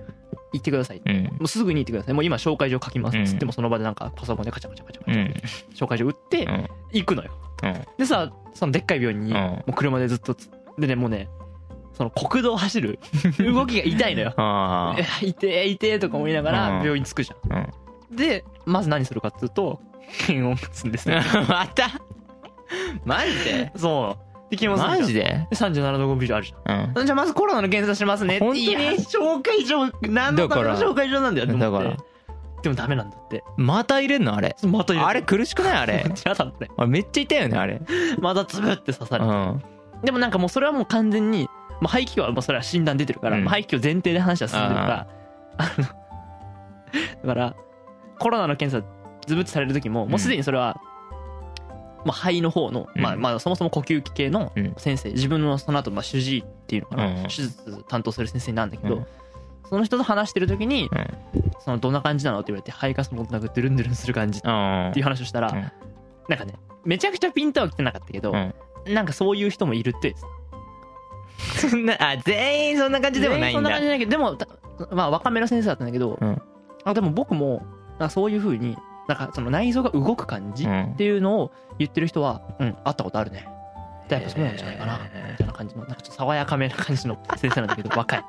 [0.53, 1.03] 行ってください。
[1.07, 1.25] うん。
[1.27, 2.15] もうすぐに行ってください。
[2.15, 3.47] もう今紹介状書きますっつってうん。
[3.47, 5.23] もその場でなんかパソコンでカチャカチャカチャカチャ。
[5.23, 5.35] うん。
[5.77, 6.67] 紹介状打ってうん。
[6.93, 7.31] 行くのよ。
[7.63, 7.85] うん。
[7.97, 9.39] でさそのでっかい病院にうん。
[9.39, 11.29] もう車でずっとつでねもうね
[11.93, 12.99] その国道を走る
[13.39, 14.35] 動きが痛いのよ。
[15.23, 16.83] 痛え痛えとか思いながらうん。
[16.83, 17.69] 病院着くじゃあ。
[18.11, 18.15] うん。
[18.15, 18.17] ん。
[18.17, 19.81] でまず何するかっていうと
[20.27, 21.17] 検温打つんですよ
[21.49, 21.89] また？
[23.05, 23.73] マジで？
[23.77, 24.51] そう。
[24.51, 24.95] で検温す。
[24.97, 26.93] るマジで？37度5分以上あるじゃん。
[26.97, 27.07] うん。
[27.07, 28.39] じゃあまずコロナの検査しますね。
[28.39, 28.65] 本当に？
[28.65, 30.79] いや紹介状何のためのだから。
[30.79, 31.89] 紹介状なんだよって思って。
[31.89, 32.03] だか
[32.63, 33.45] でもダメなんだって。
[33.57, 34.57] また入れんのあれ？
[34.63, 36.05] また入れてあれ苦しくないあれ？
[36.25, 36.71] 嫌だって。
[36.77, 37.81] あれめっちゃ痛いよね、あれ。
[38.21, 39.63] まだつぶって刺されてうん。
[40.05, 41.49] でもなんかもうそれはもう完全に、
[41.81, 43.45] まあ、肺気はもうそれは診断出てるから、うん。
[43.45, 45.07] まあ肺気を前提で話は進んでるから。
[45.59, 45.85] あの
[47.23, 47.55] だから
[48.19, 48.87] コロナの検査
[49.27, 50.81] ズブッとされる時ももうすでにそれは、
[52.05, 53.21] まあ、肺の方の、まあうん。
[53.21, 54.75] まあそもそも呼吸器系のうん。
[54.77, 59.07] 先生自分のその後まあ主治医っていうのかな、うん手術担当する先生なんだけど、うん。
[59.69, 61.53] その人と話してる時にうん。
[61.61, 65.73] そのどんな感じなのって言われて肺ガスもなんかドゥルンドゥルンする感じっあていう話をしたら、うん。
[66.29, 68.55] なんかねめちゃくちゃピントは来てなかったけど、うん。
[68.95, 70.15] なんかそういう人もいるって
[71.69, 73.55] そんな、あ、全員そんな感じでもないんだ。
[73.55, 73.83] 全員そんな感じ。
[73.83, 74.49] じゃないけどでもた
[74.95, 76.43] まあ若めの先生だったんだけど、うん。
[76.85, 77.63] あでも僕も
[78.11, 78.77] そういうふうに
[79.09, 80.93] なんかその内臓が動く感じうん。
[80.93, 83.49] っていうのを言ってる人はうん会ったことあるね。
[84.09, 84.99] でやっぱそうなんじゃないかな。
[85.31, 88.25] みたいな感じのなんかちょっと爽やかめな感じの先生なんだけど 若い。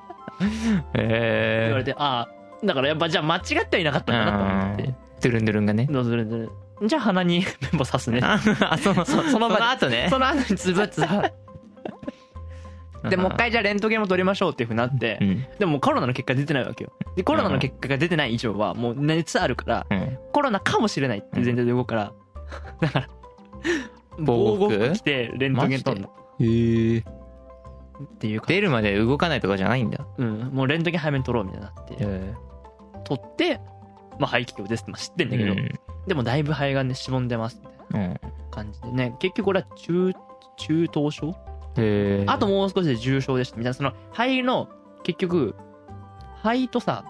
[0.93, 2.27] へ言われてあ
[2.61, 4.83] あだからやっぱじゃあ間違ってはいなかったんだなと思って
[5.21, 5.87] ドゥルンドゥルンがね。
[5.89, 8.19] どうするどうするじゃあ鼻に 綿棒刺すね。
[8.23, 8.37] あ、
[8.77, 10.07] その、そその場で後ね。
[10.11, 11.31] その後につぶってさ
[13.10, 15.45] でもう一回じゃあレントゲンも取りましょうっていうふうになって、うん。
[15.60, 20.17] でもコロナの結果出てないわけよでコロナの結果が出てない以上はもう熱あるからうん。
[20.33, 22.13] コロナかもしれないって前提で動くから
[22.81, 23.07] だから
[24.19, 26.99] 防護服服着てレントゲン取るのへえ。
[26.99, 27.03] っ
[28.19, 30.05] ていうか出るまで動かないとかじゃないんだ。
[30.17, 32.33] うんもうレントゲン早めに取ろうみたいになってへ
[33.05, 33.60] 取って
[34.19, 35.55] まあ肺気胸ですってまあ知ってんだけど、
[36.07, 38.19] でもだいぶ肺がねしぼんでますみたいなうん。
[38.51, 40.13] 感じでね結局俺は中
[40.57, 41.36] 中等症
[42.27, 43.57] あともう少しで重症でした。
[43.57, 44.69] みたいなその肺の
[45.03, 45.55] 結局
[46.43, 47.05] 肺とさ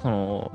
[0.00, 0.52] その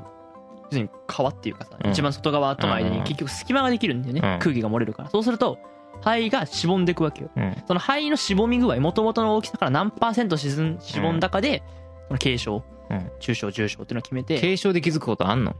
[0.64, 1.90] 要するに皮っていうかさ、うん。
[1.90, 4.38] 一番外側との間にうん結局隙間ができるんだよね、うん。
[4.38, 5.10] 空気が漏れるから。
[5.10, 5.58] そうすると
[6.02, 7.30] 肺がしぼんでいくわけよ。
[7.36, 7.56] うん。
[7.66, 11.62] その肺のしぼみ具合もともとの大きさから何パーセント沈んしぼんだかで、
[12.08, 13.10] その軽症、うん。
[13.18, 15.56] 中症重症っていうのを決めて軽症で気づくことあんの？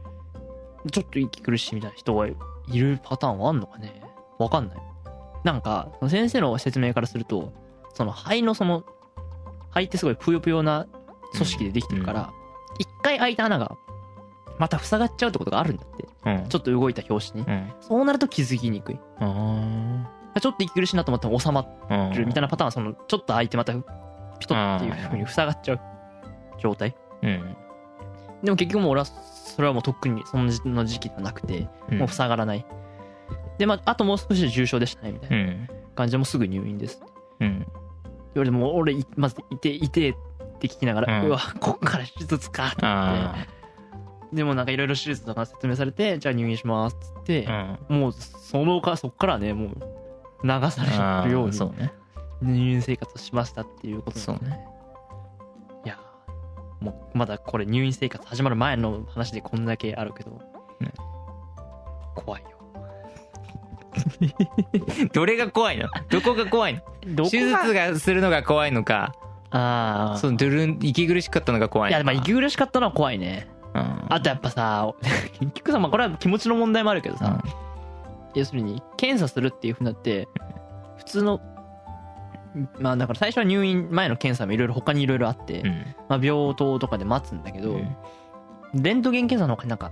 [0.91, 2.35] ちょっと息苦しいみたいな人がい
[2.73, 4.01] るパターンはあんのかね？
[4.39, 4.77] わかんない。
[5.43, 7.51] なんか、その先生の説明からすると、
[7.93, 8.83] その肺のその、
[9.69, 10.87] 肺ってすごいぷよぷよな
[11.33, 12.31] 組織でできてるから、
[12.79, 13.75] 一回開いた穴が、
[14.59, 16.07] また塞がっちゃうってことがあるんだって。
[16.25, 16.49] うん。
[16.49, 17.41] ちょっと動いた拍子に。
[17.41, 17.71] うん。
[17.79, 18.99] そうなると気づきにくい。
[19.19, 21.65] あちょっと息苦しいなと思っても収ま。
[22.13, 23.73] るみたいなパターンは、その、ちょっと開いてまた、
[24.39, 25.79] ピトっていう風に塞がっちゃう
[26.59, 26.95] 状態。
[27.23, 27.55] うん。
[28.43, 32.65] でも結局もう俺は、それはもうとっくにその時期ではなくて、うんもう塞がらない。
[33.61, 35.67] で、まあ、あともう少しで重症でしたね、みたいなうん。
[35.93, 36.99] 感じでもうすぐ入院です。
[37.39, 37.59] うん。
[37.59, 37.67] 言
[38.37, 40.13] われてもう俺いまずいていてっ
[40.59, 43.35] て聞きながら、ううんわこっから手術かってあ
[44.33, 47.77] でもなんかいろいろ手術とか説明されてじゃあ入院しますっつってあ。
[47.87, 47.99] う、ん。
[47.99, 49.77] もうそのかそっからねもう
[50.43, 51.21] 流さ。
[51.23, 51.91] れるようにそうね。
[52.41, 54.59] 入院生活をしましたっていうことそうね。
[55.85, 55.99] いや
[56.79, 60.31] もうまだこれ入院生活始まる前の話でこんだけあるけど、
[60.79, 60.91] ね
[62.15, 62.49] 怖いよ
[65.13, 65.89] どれが怖いの？
[66.09, 67.29] どこが怖いの？
[67.29, 69.13] 手術がするのが怖いのか、
[69.51, 71.91] ああそのドゥルン、息苦しかったのが怖い。
[71.91, 73.47] いやまあ息苦しかったのは怖いね。
[73.73, 74.05] うん。
[74.09, 74.93] あとやっぱさ
[75.39, 77.51] 結局さ、まあ、これは気持ちの問題もあるけどさ、うん。
[78.33, 80.27] 要するに検査するっていうふうになって
[80.97, 81.41] 普通の
[82.79, 85.85] まあだから最初は入院前の検査もいろいろ他にいろいろあって、うん。
[86.09, 87.95] まあ、病棟とかで待つんだけど、うん。
[88.73, 89.91] レントゲン検査の他になんか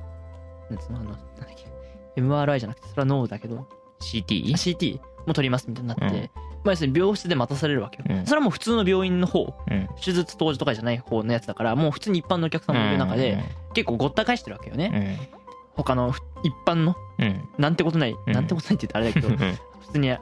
[0.70, 3.68] なんつうのあのなんだっけ MRI じゃなくてそれは脳だけど
[4.00, 4.46] CT?
[4.54, 6.12] CT も取りますみたいになって、うん。
[6.12, 8.26] まあ要するに病室で待たされるわけよ、うん。
[8.26, 9.88] それはもう普通の病院の方うん。
[10.04, 15.30] 手術当時とかじゃない方のやつだからもう普通に一般のお客さんもいる中で、結構ごった返してるわけよね、
[15.74, 17.26] 他のふ一般のうん。
[17.26, 17.50] うん。
[17.58, 18.34] なんてことない、うん。
[18.34, 19.38] なんてことないって言ったらあれだけどうん。
[19.82, 20.16] 普通に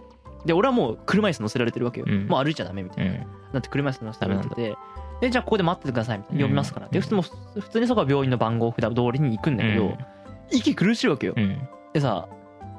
[0.45, 2.27] で俺はもう車椅子乗せられてるわけよ、うん。
[2.27, 3.19] もう歩いちゃダメみたいな、うん。
[3.53, 4.75] だって車椅子乗せられてて
[5.21, 6.43] でじゃあここで待っててくださいみたいな。
[6.43, 9.97] 呼びますから、うんで普通も普通にそこは病院の番号札通りに行くんだけど、うん。
[10.51, 11.67] 息苦しいわけよ、うん。
[11.93, 12.27] でさ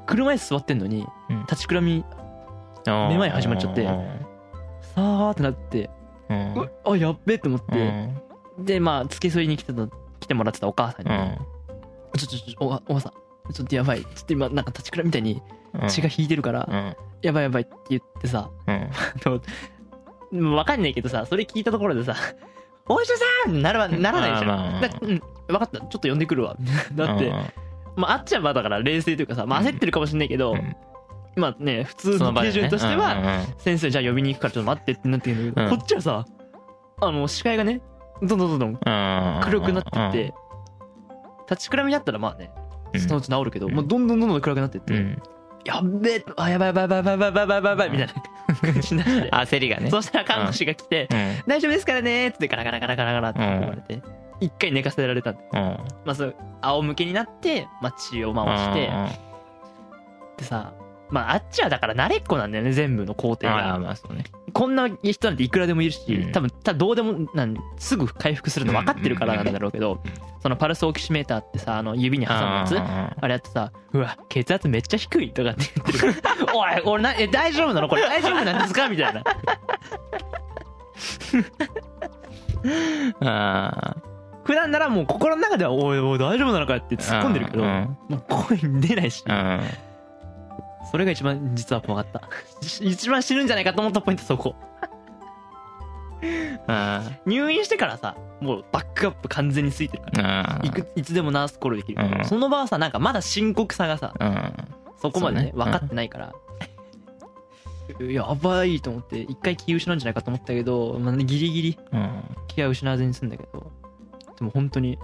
[0.09, 2.03] 車椅子座ってんのにうん立ちくらみ
[2.85, 3.85] めめまい始まっちゃって
[4.95, 5.89] さーってなって、
[6.29, 6.53] うん。
[6.55, 7.65] うあやっべえって思って、
[8.57, 8.65] うん。
[8.65, 9.87] でまあ付き添いに来てた
[10.19, 11.37] 来てもらってたお母さんに、うん。
[12.17, 15.41] ちょちょちょおおばさんちょっとやばいちょっと今なんか立ちくらみみたいに
[15.73, 16.95] うん血が引いてるから、うん。
[17.21, 18.73] やばいやばいって言ってさうん。
[18.89, 18.89] あ
[20.31, 22.15] のわかんないけどさそれ聞いたところでさ
[22.87, 23.13] 「お医者
[23.45, 26.55] さん!」ならならないじゃん、あーまあだうん分かったちょっと呼んでくるわ
[26.93, 27.33] だって、
[27.95, 30.55] まあ、あっちゃまだから冷静というかさ、まあ、焦ってるかもしれないけど、
[31.35, 36.25] まあね普通の手順としては、先生じゃあ呼びに行くからちょっと待ってってなってるんだけど、こっちはさ
[37.01, 37.81] あの視界がね
[38.21, 38.79] どんどんどんどん
[39.43, 40.33] 黒くなってって
[41.49, 42.51] 立ちくらみだったらまあね
[42.97, 45.17] そのうち治るけど、もうどんどんどんどん暗くなってって、
[45.65, 49.29] やべえあやばいやばいやばいやばいやばいやばいやばいみたいな感じになって。
[49.29, 49.89] 焦りがね。
[49.89, 51.07] そしたら看護師が来て、
[51.45, 54.01] 大丈夫ですからね」っつってガラガラガラガラガラって言われて。
[54.39, 55.59] 一回寝かせられたんだうん。
[56.05, 58.89] まあそう仰向けになって、まあ、血を回して。
[60.37, 60.73] でさ
[61.09, 64.23] まああっちはだから慣れっこなんだよね全部の工程ああがまあそうね。
[64.53, 66.31] こんな人なんていくらでもいるしうん。
[66.31, 70.01] 多分たどうでもなんすぐ回復するの分かってるからなんだろうけど
[70.41, 76.21] そのパルスオキシメーターってさあの指に挟むやつああれやってさ、うわ、血圧めっちゃ低いとかって言ってる。
[76.21, 77.89] から、おい、俺な、え、大丈夫なの？
[77.89, 78.87] これ大丈夫なんですか？
[78.87, 79.23] みたいな。
[83.21, 83.95] あ
[84.49, 87.97] 普段ならもう心の中では、おいおい、大丈夫なのかって突っ込んでるけど、うん。
[88.09, 89.61] もう声出ないし、うん。
[90.89, 92.27] それが一番実は怖かった。
[92.81, 94.55] 一番死ぬんじゃないかと思ったポイントそこ。
[96.65, 100.59] あ入院してからさ、もうバックアップ完全についてるから。
[100.59, 102.25] あいくいつでもナースコールできるうん。
[102.25, 104.53] その場はさなんかまだ深刻さがさうん。
[104.99, 106.33] そこまでね分かってないから、
[108.09, 112.23] やばいと思って一回気失うんじゃないかと思ったけど、まあね、ギリギリうん。
[112.47, 113.71] 気は失わずに済んだけど
[114.39, 114.97] でも本当に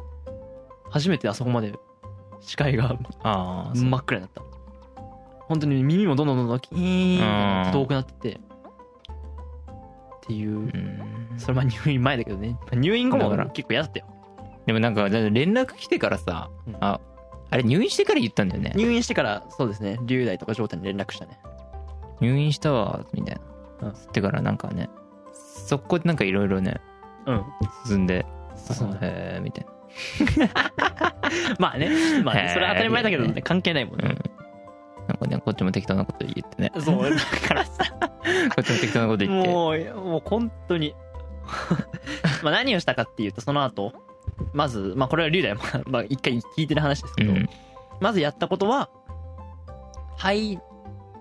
[0.89, 1.73] 初めてあそこまで
[2.39, 4.41] 視界がああ真っ暗になった。
[5.47, 8.39] 本当に耳もどんどんどんどんキーンって遠くなっててっ
[10.27, 14.05] ていううんそれまあ入院前だけどね入院後もだから結構嫌だったよ
[14.65, 16.99] でもなんかだって連絡来てからさうんあ
[17.51, 21.37] あれ入院してから言ったんだよね入院してからそうですね龍大とか状態に連絡したね
[22.21, 23.41] 入院したわみたい
[23.81, 24.89] なうんつってからなんかね
[25.67, 26.81] そこでなんかいろいろね
[27.27, 27.43] うん
[27.85, 28.25] 進んで
[29.01, 29.65] へえみたい
[31.59, 31.89] まあね。
[32.23, 32.51] まあね。
[32.53, 34.19] それは当たり前だけどへね関係ないもんな、うねん、
[35.07, 36.71] なんかねこっちも適当なこと言ってね。
[36.79, 37.09] そう。
[37.09, 37.65] だから。
[37.65, 37.83] さ
[38.55, 39.49] こっちも適当なこと言って。
[39.49, 40.95] もうもう本当に。
[42.43, 43.93] まあ何をしたかっていうとその後。
[44.53, 47.49] まずまあこれは龍大もまあ一回聞いてる話ですけど、うん。
[48.01, 48.89] まずやったことは
[50.17, 50.59] 肺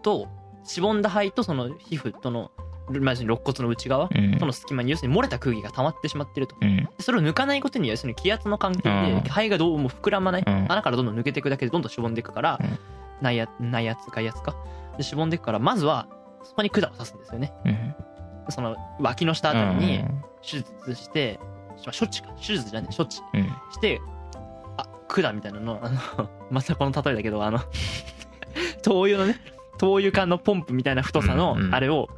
[0.02, 0.28] と
[0.64, 2.50] しぼんだ肺とその皮膚との
[2.88, 4.38] まあ肋骨の内側うん。
[4.38, 6.56] との隙間に要するに漏れた空気が溜まってしまってると。
[6.60, 6.76] うん。
[6.76, 9.22] でそれを抜かないことには要するに気圧の関係うん。
[9.22, 10.44] で肺がどうも膨らまない。
[10.46, 10.66] うん。
[10.70, 12.78] 穴からどんどん抜けていくだけでどんどんしぼんでいくからうん。
[13.22, 14.54] 内圧内圧外圧か。
[14.96, 16.08] でしぼんでいくからまずは
[16.42, 17.52] そこに管を刺すんですよね。
[17.64, 17.94] うん。
[18.50, 20.22] その脇の下あたりにうん。
[20.42, 21.38] 手術して、
[21.86, 22.28] まあ処置か。
[22.36, 23.44] 手術じゃねえ処置うん。
[23.72, 24.00] して
[24.76, 25.80] あ管みたいなの。
[25.82, 27.60] あの またこの例えだけどあの
[28.82, 29.36] 灯油のね
[29.78, 32.08] 灯油管のポンプみたいな太さのあれを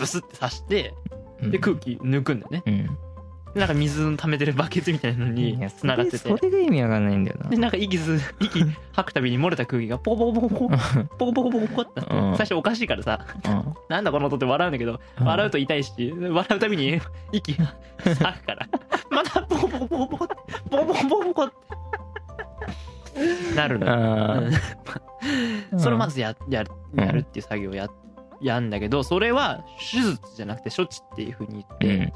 [0.00, 0.94] ブスって刺して
[1.42, 2.98] で空気抜くんだよね、うん、
[3.54, 6.18] なんか水の溜めてるバケツみたいなのにつながってて。
[6.18, 7.50] それが意味わかんないんだよな。
[7.50, 10.76] でなんか息す息吐くたびに漏れた空気がポコポコポコポ
[11.32, 17.00] コポコポコポコって最初おかしいからさ、う、なんだこの音って笑うんだけど笑うと痛いし笑うたびに
[17.32, 18.68] 息が吐くから。
[19.10, 20.36] またポコポコポコポコポコ
[20.70, 21.54] ポコポコポコって
[23.56, 24.48] なるの、
[25.72, 26.70] う、それをまずややる
[27.18, 27.94] っていう作業をやって
[28.40, 32.12] やんだけどそれは手術じゃなくて処置っていうふうにう言って、ん。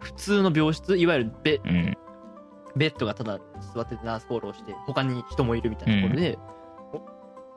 [0.00, 1.96] 普通の病室いわゆるベうん。
[2.76, 3.38] ベッドがただ
[3.74, 6.38] 座っててナースコールをして他に人もいるみたいなところで、
[6.92, 7.00] お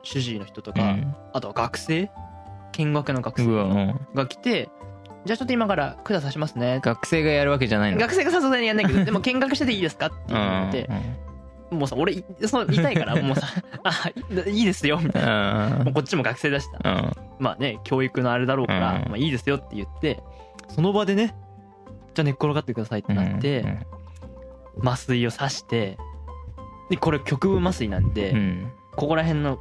[0.04, 1.14] 主治医の人とか、うん。
[1.32, 2.10] あとは学生
[2.72, 4.00] 見学の学うわう生ん。
[4.14, 4.70] が来て
[5.24, 6.80] じゃあちょっと今から管刺しますね。
[6.82, 7.98] 学生がやるわけじゃないの。
[7.98, 10.88] 学生がさすがにやんないけどでも見学してていいですかって言われて
[11.70, 13.46] もうさ俺いその痛いから もうさ
[13.84, 14.10] あ
[14.46, 15.66] いいですよみたいな。
[15.78, 15.84] うん。
[15.84, 16.78] もうこっちも学生だしさ。
[16.82, 17.12] うん。
[17.38, 19.08] まあね教育のあれだろうから、うん。
[19.08, 20.22] まあいいですよって言って
[20.68, 21.34] その場でね
[22.14, 23.60] じゃあ寝っ転がってくださいってなって、
[24.76, 24.88] うん。
[24.88, 25.98] 麻酔を刺して
[26.90, 28.72] でこれ局部麻酔なんで、うん。
[28.96, 29.58] ここら辺の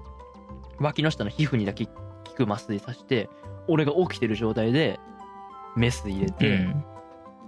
[0.80, 1.92] 脇の下の皮膚にだけ効
[2.36, 3.30] く麻酔刺して
[3.68, 5.00] 俺が起きてる状態で
[5.76, 6.86] メス入れうて、ん。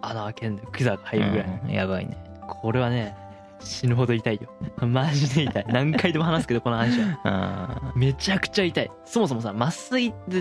[0.02, 1.72] 穴開けんで管が入るぐらい、うん。
[1.72, 2.18] やばいね。
[2.48, 3.16] これはね
[3.60, 4.50] 死ぬほど痛いよ。
[4.88, 5.66] マジで痛い。
[5.70, 7.20] 何回でも話すけどこの話は。
[7.24, 8.92] あめちゃくちゃ痛い。
[9.06, 10.40] そもそもさ麻酔って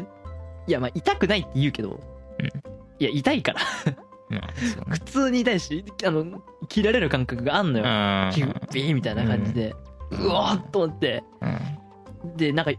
[0.66, 2.46] いやまあ痛くないって言うけど、うん。
[2.98, 3.61] いや痛いから。
[4.88, 7.85] 普通に痛いしあの切られる感覚があんのよ。
[7.85, 9.74] うん皮膚ビーみたいな感じで、
[10.11, 11.22] うわーっと思って。
[11.40, 11.46] う
[12.26, 12.37] ん。
[12.37, 12.72] でなんか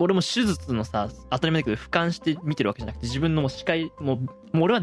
[0.00, 4.80] 俺も手術のさ当たり前だけど俯瞰して見てるわけじゃなくて自分の視界もうもう俺は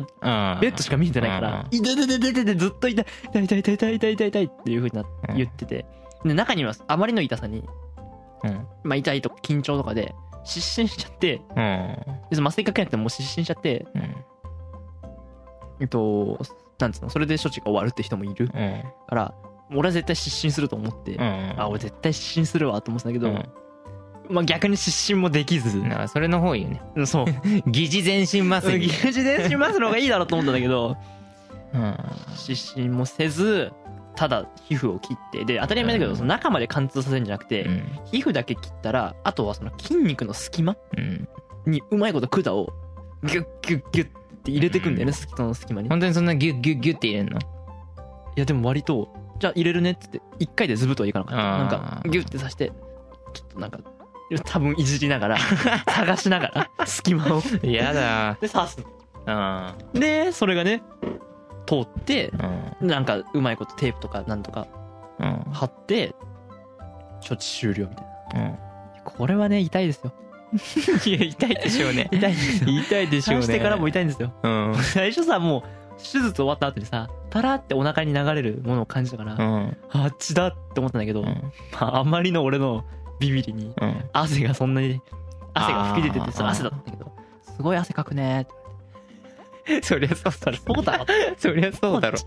[0.62, 5.86] ベッドしか見えてないから「痛い痛い痛い痛い」ずっと痛い「痛い痛い痛い痛い痛い痛い痛い」っていうふうにな言ってて。
[6.24, 7.64] で中にはあまりの痛さに、
[8.44, 8.68] うん。
[8.84, 11.98] まあ、痛いとか緊張とかで失神しちゃって、うん、
[12.30, 14.16] 別に麻酔かけなくてもう失神しちゃって、うん、
[15.82, 16.40] えっと
[16.80, 19.34] なんつうのそれで処置が終わるって人もいる、うん、から
[19.72, 23.50] 俺は絶対失神すると思って、うん、あ俺絶対失神するわと思ってたけど、うん。
[24.30, 25.82] まあ逆に失神もできず。
[26.08, 27.06] それの方がいいよね。
[27.06, 27.26] そう。
[27.70, 28.80] 疑似全身麻酔。
[28.80, 30.98] 疑似全身麻酔の方がいいだろうと思ったんだけど。
[31.74, 31.98] うん。
[32.36, 33.72] 失神もせず
[34.16, 35.46] ただ皮膚を切って。
[35.46, 37.84] で当たり前だけどその中まで貫通させるんじゃなくて、うん。
[38.06, 40.76] 皮膚だけ切ったらあとはその筋肉の隙間。
[40.98, 41.28] うん。
[41.66, 42.74] にうまいこと管を
[43.24, 44.10] ギュッギュッギュッっ
[44.44, 45.88] て入れてくんだよね、その隙間に。
[45.88, 47.40] い本当にそんなギュッギュッギュッって入れんの？
[48.38, 51.44] やでも割とじゃあ入れるねっつって1回でズブとはいかなかった。
[51.44, 52.72] なんかギュッてさして
[53.34, 53.80] ちょっとなんか
[54.44, 55.38] 多分いじりながら
[55.88, 58.38] 探しながら隙間をやだ。
[58.42, 58.86] で刺す
[59.26, 59.74] うん。
[59.94, 60.84] でそれがね
[61.66, 62.32] 通って
[62.82, 62.88] うん。
[62.88, 64.68] なんかうまいことテープとかなんとか
[65.20, 65.46] うん。
[65.52, 66.14] 貼って
[67.28, 68.58] 処置終了みたいなうん。
[69.04, 70.12] これはね痛いですよ
[71.06, 72.10] いや、痛いでしょうね。
[72.12, 73.46] 痛いですよ痛いでしょうね。
[73.48, 74.76] 刺してからも痛いんですようん。
[74.76, 75.64] 最初さもう
[75.98, 79.78] 手術終わった後にさパラってお腹に流れるものを感じたから、うん。
[79.92, 81.52] あっちだって思ったんだけど、うん。
[81.74, 82.86] まあ、あまりの俺の
[83.20, 84.10] ビビりにうん。
[84.14, 85.02] 汗がそんなに
[85.54, 87.12] 汗が吹き出ててそ汗だったんだけど
[87.56, 88.48] すごい汗かくね。
[89.66, 90.58] ーってそりゃそうだろ。
[90.58, 91.04] そうだろ？
[91.04, 92.18] っ そりゃそうだろ。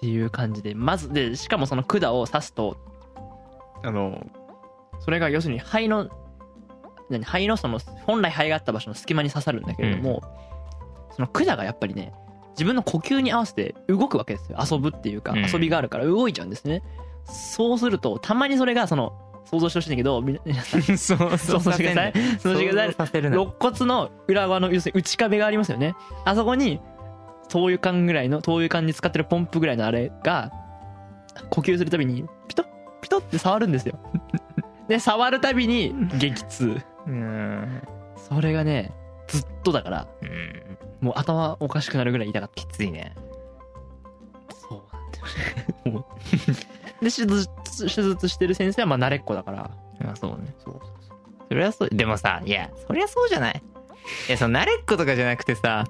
[0.00, 0.74] ていう感じで。
[0.74, 2.76] まずでしかもその管を刺すと
[3.82, 4.26] あの
[5.00, 6.08] それが要するに肺の
[7.10, 7.24] 何？
[7.24, 10.22] 肺のその本来肺があった場所の隙間に刺さるんだけれども、
[11.14, 12.12] その管がやっぱりね
[12.50, 14.58] 自分の呼吸に合わせて動くわけですよ。
[14.70, 15.44] 遊ぶっていうかうん。
[15.46, 16.82] 遊びがあるから動いちゃうんですね、
[17.26, 19.12] そうするとたまにそれがその
[19.46, 20.82] 想像してほしいんだけどみ 皆さん。
[20.98, 22.12] そう想像してください。
[22.38, 23.20] 想像してください。
[23.20, 25.94] 肋骨の裏側の要するに内壁がありますよね。
[26.24, 26.80] あそこに
[27.48, 30.50] 灯油管ぐらいの灯油管に使ってるポンプぐらいのあれが
[31.50, 32.66] 呼吸するたびにピトッ
[33.00, 33.98] ピトッって触るんですよ。
[34.88, 36.80] で触るたびに激痛。
[37.06, 37.82] うん。
[38.16, 38.92] それがね
[39.28, 40.78] ずっとだからうん。
[41.00, 42.54] もう頭おかしくなるぐらい痛かった。
[42.54, 43.14] きついね。
[44.48, 45.24] そうなんだよ
[45.84, 45.92] ね。
[45.92, 46.04] もう
[47.00, 50.54] で手術手術してる先生はまあ慣れっこだからまあそうね。
[50.58, 50.80] そう
[51.48, 51.90] そりゃそう。
[51.90, 53.62] でもさ、いや、そりゃそうじゃない
[54.28, 55.84] いや、その慣れっことかじゃなくてさ、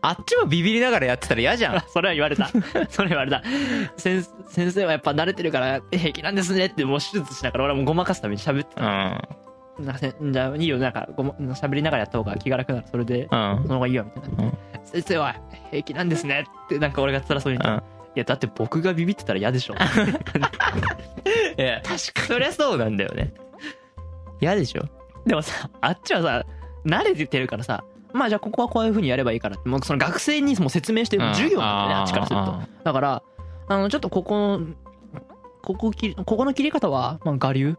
[0.00, 1.80] あっちもビビりながらやってたら嫌じゃん。
[1.88, 2.48] それは言われた。
[2.88, 3.42] それは言われた。
[3.96, 9.84] 先先生はやっぱ慣れてるから平気なんですねってもう手術しながら俺はもうごまかすために喋ってうん。
[9.86, 13.28] なんかせじゃあいいよなんかごま喋りながらやった方が気が楽ならそれでうん。
[13.28, 15.36] その方がいいよみたいな、うん先生は
[15.70, 19.74] 平気なんですねってなんか俺が辛そうに言ったら、うんいやだって僕がビビってたら嫌でしょ。
[21.58, 23.32] いや、確かそりゃそうなんだよね。
[24.40, 24.82] 嫌でしょ。
[25.26, 26.44] でもさあっちはさ
[26.84, 32.60] 慣れてるからさまあじゃあここはこういう風にやればいいからってもうその学生にも説明してる授業なんだよねあっちからすると。
[32.84, 33.22] だから
[33.68, 34.60] あのちょっとここ
[35.62, 37.76] ここ切りここの切り方は、まあ、我流？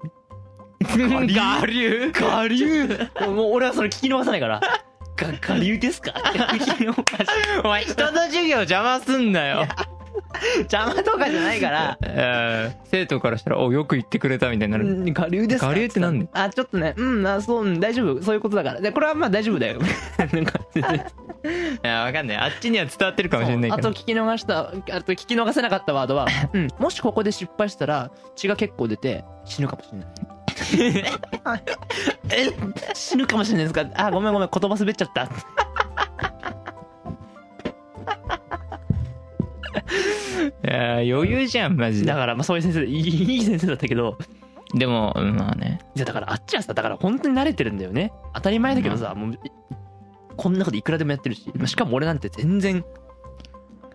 [0.82, 2.12] 我流？
[2.22, 2.88] 我流？
[3.28, 4.62] もう俺はそれ聞き逃さないから。
[5.16, 6.12] が我流ですか？
[6.12, 7.30] っ て聞き逃し
[7.64, 9.66] お前、人の授業邪魔すんなよ。
[10.70, 11.98] 邪魔とかじゃないから。
[12.04, 14.88] えー生徒からしたら、お、よく言ってくれたみたいになる。
[14.88, 16.28] うん我流ですか我流ってなんで？
[16.34, 16.94] あちょっとね。
[16.98, 18.22] うんあそううん大丈夫。
[18.22, 18.82] そういうことだから。
[18.82, 19.80] でこれはまあ大丈夫だよ。
[20.20, 22.38] なんかいや、わかんない。
[22.38, 30.08] あっちには伝わってるかもしれないあと聞き逃したあと聞き逃せなかったワードは、 うん、もしここで失敗したら血が結構出て死ぬかもしれない。
[32.30, 32.52] え
[32.94, 33.86] 死ぬかもしれないですか？
[33.96, 34.50] あごめんごめん。
[34.52, 35.28] 言葉滑っちゃった
[40.74, 42.16] や、余裕じゃん、マジでだ。
[42.16, 44.18] からまあそういう先生でいいいい先生だったけど
[44.74, 45.80] でも、うんまあね。
[45.96, 49.38] いやだからあっちはさだから本当に慣れてるんだよね当たり前だけどさ、もうい
[50.36, 52.84] こんなこといくらでもやってるしまあしかも俺なんて全然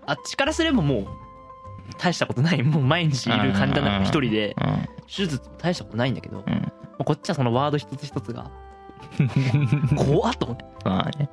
[0.06, 1.06] あっちからすればもう
[1.98, 4.54] 大したことないもう毎日いる患者なんか一人で
[5.06, 6.52] 手術も大したことないんだけど、うん。
[6.52, 6.72] うん。
[7.04, 8.50] こっちはそのワード一つ一つが
[9.96, 11.28] 怖っと思ってまあね。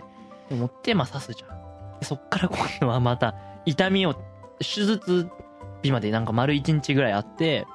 [0.49, 4.15] 思ってまあ刺すじゃんでそっから今度はまた痛みを
[4.59, 5.29] 手術
[5.83, 7.65] 日までなんか丸1日ぐらいあって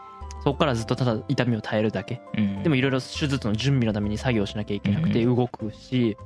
[0.42, 2.62] そっからずっとただ痛みを耐えるだけうん。
[2.62, 6.16] でもいろいろ手術の準備のために作業しなきゃいけなくて動くし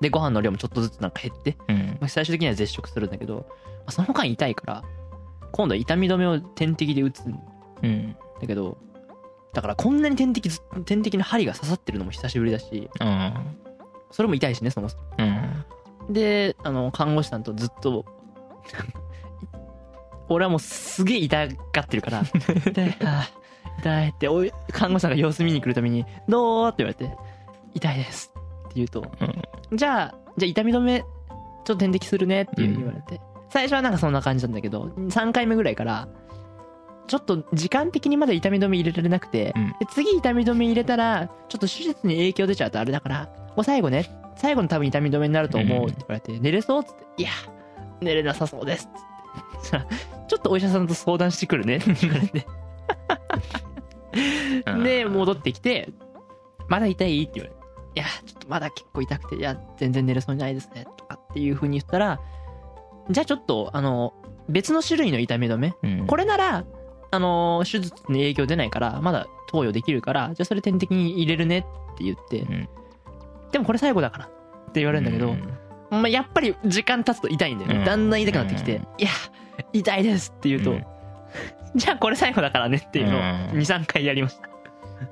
[0.00, 1.96] でご飯の量もちょっとずつなんか減ってうん。
[2.00, 4.84] まあ最終的には絶食するんだけど、まあその間痛いから
[5.52, 7.40] 今度は痛み止めを点滴で打つん
[7.82, 8.16] うん。
[8.40, 8.76] だけど
[9.54, 13.32] だからこんなに点滴ず点滴の針が刺さってるのも久しぶりだしうん。
[14.10, 16.12] それも痛いしねそもそもうん。
[16.12, 18.04] であの看護師さんとずっと
[20.28, 22.22] 俺はもうすげえ痛がってるから。
[22.66, 23.46] 痛いあー
[23.78, 27.14] 痛いっておい看護師さんが様子見に来るために「どう?」って言われて
[27.74, 28.32] 「痛いです」
[28.66, 29.76] って言うとうん。
[29.76, 36.08] 「じゃあじゃあ痛み止めちょっと点滴するね」って言われて、最初はなんかそんな感じなんだけど3回目ぐらいから
[37.06, 39.68] ちょっと時間的にまだ痛み止め入れられなくて、うん。
[39.78, 47.30] で次痛み止め入れたらちょっと手術に影響出ちゃうとあれだからもう最後ね最後の多分痛み止めになると思うって言われて、寝れそうっつって「いや
[48.00, 49.15] 寝れなさそうです」っつって
[50.28, 52.46] ちょっとお医者さんと相談してくるねって言われて
[54.66, 55.90] うんで、戻ってきて、
[56.68, 57.22] まだ痛い？
[57.24, 57.66] って言われて。
[57.96, 60.86] いや、ちょっとまだ結構痛くて、いや、全然寝れそうにないですね。
[60.96, 62.20] とかっていう風に言ったら、
[63.10, 64.14] じゃあちょっと、あの、
[64.48, 65.74] 別の種類の痛み止め。
[65.82, 66.64] うんこれなら、
[67.10, 71.62] あの、手術に影響出ないから、まだ投与できるから、じゃあそれ点滴に入れるねっ
[71.96, 72.68] て言って、うん
[73.52, 74.28] でもこれ最後だからっ
[74.72, 75.36] て言われるんだけど、
[75.90, 77.78] まあ、やっぱり時間経つと痛いんだよね。
[77.78, 77.84] うん。
[77.84, 78.82] だんだん痛くなってきて、うん。
[78.82, 79.10] いや、
[79.72, 80.84] 痛いですって言うと、うん。
[81.74, 83.24] じゃあこれ最後だからねっていうのをうん。
[83.24, 84.48] 2、3回やりました。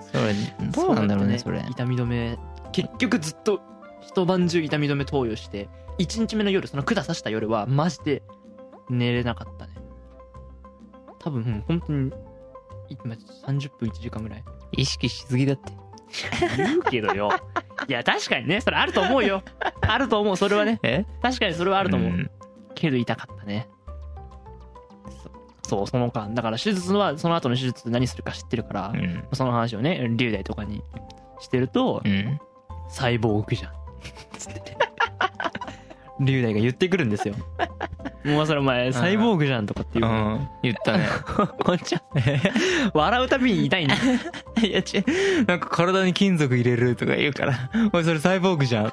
[0.01, 0.33] それ
[0.71, 1.65] どうなんだろうねそれ。
[1.71, 2.39] 痛み止め。
[2.73, 3.61] 結局ずっと
[4.01, 5.69] 一晩中痛み止め投与して
[5.99, 8.23] 1日目の夜その管刺した夜はマジで
[8.91, 9.75] 寝れなかったね。
[11.21, 12.13] 多分うん本当に
[12.89, 13.15] 今
[13.47, 14.45] 30分1時間ぐらい。
[14.73, 15.73] 意識しすぎだって
[16.57, 17.31] 言うけどよ。
[17.89, 18.61] いや確かにね。
[18.61, 19.43] それあると思うよ。
[19.83, 20.37] あると思う。
[20.37, 20.81] それはね。
[20.83, 21.05] え？
[21.23, 22.31] 確かにそれはあると思う、ん。
[22.75, 23.69] けど痛かったね。
[25.65, 26.35] そそうその間。
[26.35, 29.25] だから手術はその後の手術何するか知ってるから、うん。
[29.33, 30.83] その話をね龍大とかに
[31.41, 32.41] してると、うん。
[32.89, 33.73] サイボーグじゃん。
[34.39, 34.77] つって。
[36.21, 37.35] 龍大が言ってくるんですよ。
[38.25, 40.09] もうそれお前、サイボーグじゃんとかっていうう。
[40.09, 41.07] ん言ったね
[41.63, 42.03] こんちゃん。
[42.95, 43.95] 笑うたびに痛いんだ。
[44.63, 44.83] いや違
[45.43, 48.91] うなんか体に金属入れるとか言うからおいそれサイボーグじゃんい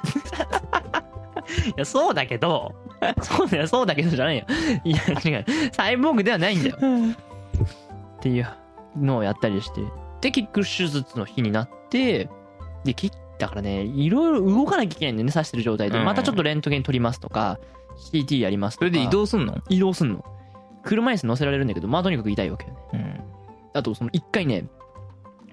[1.76, 2.74] や、そうだけど、
[3.22, 4.44] そうだよ、そうだけどじゃないよ。
[4.84, 5.44] いや、違う。
[5.72, 6.76] サイボーグではないんだよ。
[6.76, 8.46] っていう
[8.98, 9.80] のをやったりして。
[10.20, 12.28] で、結局手術の日になって、
[12.84, 13.08] で、切
[13.46, 15.98] ったからね、いろいろ動かなきゃいけないんだよね、刺してる状態で。
[15.98, 17.58] うんまたちょっとレントゲン取りますとか、
[17.96, 18.90] CT やりますとか。
[18.90, 19.58] それで移動すんの？
[19.68, 20.24] 移動すんの。
[20.84, 22.78] 車椅子乗せられるんだけど、まあとにかく痛いわけよね。
[22.94, 23.20] うん
[23.74, 24.66] あと、その一回ね、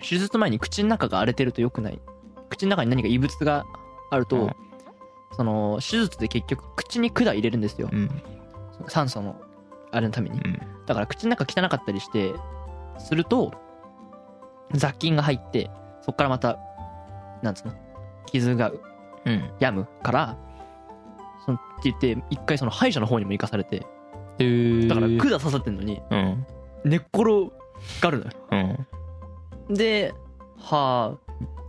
[0.01, 1.99] 手術前に口の中が荒れてると良くない。
[2.49, 3.65] 口の中に何か異物が
[4.11, 4.49] あると、うん
[5.37, 7.89] その、手術で結局口に管入れるんですよ。
[7.91, 8.09] うん
[8.87, 9.39] 酸素の、
[9.91, 10.39] あれのために。
[10.39, 12.33] うんだから口の中汚かったりして、
[12.97, 13.53] すると、
[14.73, 15.69] 雑菌が入って、
[16.01, 16.57] そっからまた、
[17.41, 17.73] なんつうの？
[18.25, 18.71] 傷が
[19.25, 19.51] うん。
[19.59, 20.37] 病むから、
[21.45, 23.85] そのって言って、一回その歯医者の方にも行かされて、
[24.39, 24.87] へー。
[24.87, 26.45] だから管刺さってんのに、うん。
[26.85, 27.51] 寝っ転
[28.01, 28.31] がるのよ。
[29.69, 29.75] うん。
[29.75, 30.13] で、
[30.57, 31.17] は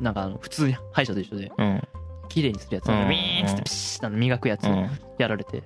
[0.00, 1.82] なんかあの、普通に歯医者と一緒で、うん。
[2.28, 2.94] 綺麗にするやつ、うん。
[2.94, 4.88] ウィーンっつってピシッてあの磨くやつうん。
[5.18, 5.64] やられて、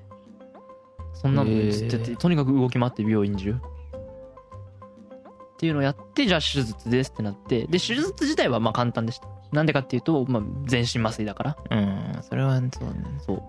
[1.13, 3.57] そんなのずっとやって、とにかく動き回って病院中。
[5.55, 9.29] っていうのをやって、じゃあ手術ですってなって、で、手術自体はまあ簡単でした。
[9.53, 11.57] なんでかっていうと、まあ全身麻酔だから。
[11.71, 12.71] うんそれはそうね
[13.19, 13.43] そう。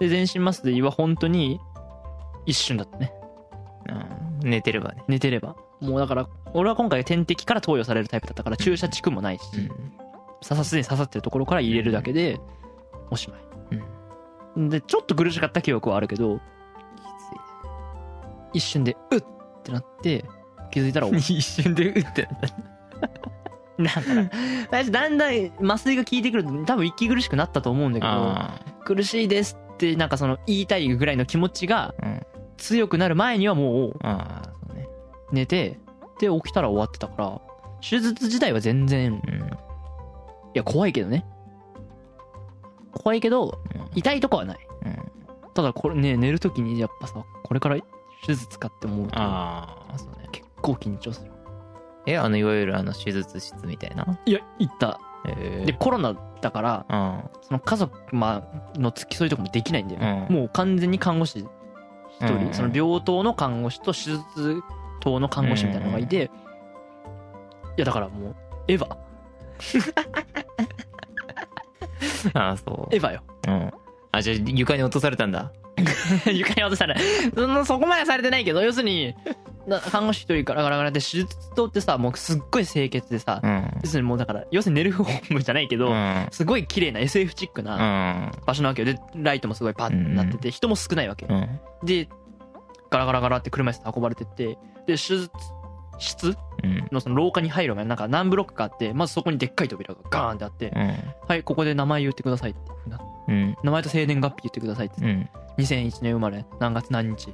[0.00, 1.60] で、全身麻酔は本当に
[2.46, 3.12] 一瞬だったね。
[4.42, 5.56] うん寝てればね寝てれば。
[5.80, 9.44] もうだから、俺は今回点滴から投与されるタイプだったから、注射地区もないし、
[10.42, 12.40] 刺さすでに刺さってるところから入れるだけで、
[13.10, 13.50] おしまい。
[14.68, 16.40] で、ちょっと苦しかった記憶はあるけど、
[18.52, 19.20] 一瞬で、うっ
[19.60, 20.24] ってなって、
[20.70, 22.28] 気づいたら 一瞬で打って。
[23.78, 23.84] り。
[23.84, 24.00] だか
[24.72, 31.94] ら、だんだん麻酔が効いてくると、多分息苦しくなったと思うんだけど、あ苦しいですって、なんかその言いたいぐらいの気持ちが
[32.58, 33.98] 強くなる前にはもう
[35.32, 35.78] 寝て、
[36.20, 37.40] で、起きたら終わってたから、
[37.80, 39.50] 手術自体は全然、いうん。
[40.52, 41.24] や、怖いけどね。
[42.92, 43.58] 怖いけど、
[43.94, 44.58] 痛いとこはない。
[44.84, 44.96] うん。
[45.54, 47.76] ただこれね、寝るときにやっぱさ、これから
[48.26, 50.28] 手術かって思うと、ああそうね。
[50.30, 51.30] 結構緊張する。
[52.06, 54.18] えあのいわゆるあの手術室みたいな？
[54.24, 54.98] いや、行った。
[55.26, 55.64] え。
[55.66, 57.22] で、コロナだから、うん。
[57.42, 58.42] その家族、ま
[58.74, 60.26] あ、の付き添いとかもできないんだよね。
[60.30, 60.36] うん。
[60.36, 61.46] もう完全に看護師一
[62.26, 64.62] 人、うんその病棟の看護師と手術
[65.00, 66.30] 棟の看護師みたいなのがいて、
[67.76, 68.36] いや、だからもう、
[68.68, 68.96] エヴァ。
[72.38, 72.94] ああそう。
[72.94, 73.22] エヴァよ。
[73.48, 73.70] うん。
[74.12, 75.52] あじゃあ床に落とされたんだ。
[76.32, 76.96] 床に落とされ
[77.34, 79.32] そのそこまではされてないけど要するにな
[79.90, 83.70] 看護師一人ガラガラガラで手術棟ってさもうすっごい清潔でさ、うん。
[83.82, 86.26] 要するにもうだから要するに寝るホームじゃないけど、うん。
[86.30, 88.32] すごい綺麗な SF チックうなん。
[88.46, 88.86] 場所なわけよ。
[88.86, 91.60] でライトもすごいパッてなってて、人も少ないわけ、うん。
[91.84, 92.08] で
[92.90, 95.30] ガラガラガラって車椅子で運ばれてってで手術
[95.98, 96.88] 室うん。
[96.90, 100.94] のその廊下に入る前になんか何ブロックかあってまずそこにでっかい扉がガーンってあって、うん。
[101.28, 102.60] はいここで名前言ってくださいって
[103.62, 105.04] 名前と生年月日言ってくださいって。
[105.04, 105.28] うん。
[105.58, 106.44] 2001年生まれ。
[106.58, 107.32] 何月何日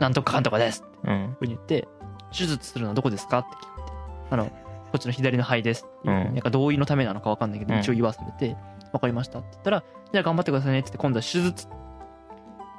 [0.00, 0.82] なんとかかんとかです。
[0.86, 1.36] ってうん。
[1.38, 1.88] ふうに言って
[2.36, 3.38] 手術するのはどこですか？
[3.38, 3.92] って聞かれて。
[4.30, 4.52] あのこ
[4.96, 5.86] っちの左の肺です。
[6.00, 6.24] っていう、うん。
[6.26, 7.80] なんか同意のためなのか分かんないけどうん。
[7.80, 8.56] 一応言わされて
[8.92, 11.66] 分かりましたって言ったらじゃあ頑張ってくださいねって言って今度は手術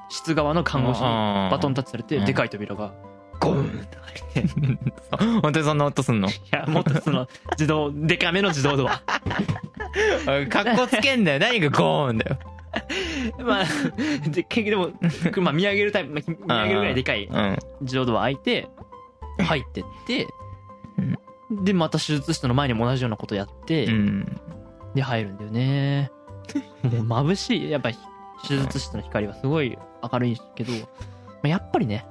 [0.09, 2.25] 室側の看護師にバトンタッチされてうん。
[2.25, 2.93] でかい扉が
[3.39, 3.97] ゴーンって
[4.33, 5.25] 開いて。
[5.25, 6.29] い 本当にそんな音すんの？
[6.51, 9.01] やもっとその自動でかめの自動ドア。
[10.49, 11.39] かっこつけんだよ。
[11.39, 12.37] 何がゴーンだよ
[13.43, 13.65] まあ
[14.29, 16.13] で結局でもまあ見上げるタイプ
[16.45, 18.67] まあ 見上げるぐらいでかいうん自動ドア開いて
[19.39, 20.27] 入ってって、
[20.97, 21.17] うん
[21.49, 24.39] で、また手術室の前にも同じようなことやって、うん。
[24.93, 26.11] で、入るんだよね。
[26.83, 27.69] もう眩しい。
[27.69, 27.97] やっぱり、
[28.47, 29.77] 手術室の光はすごい
[30.11, 30.79] 明るいけど、ま
[31.43, 32.05] あやっぱりね、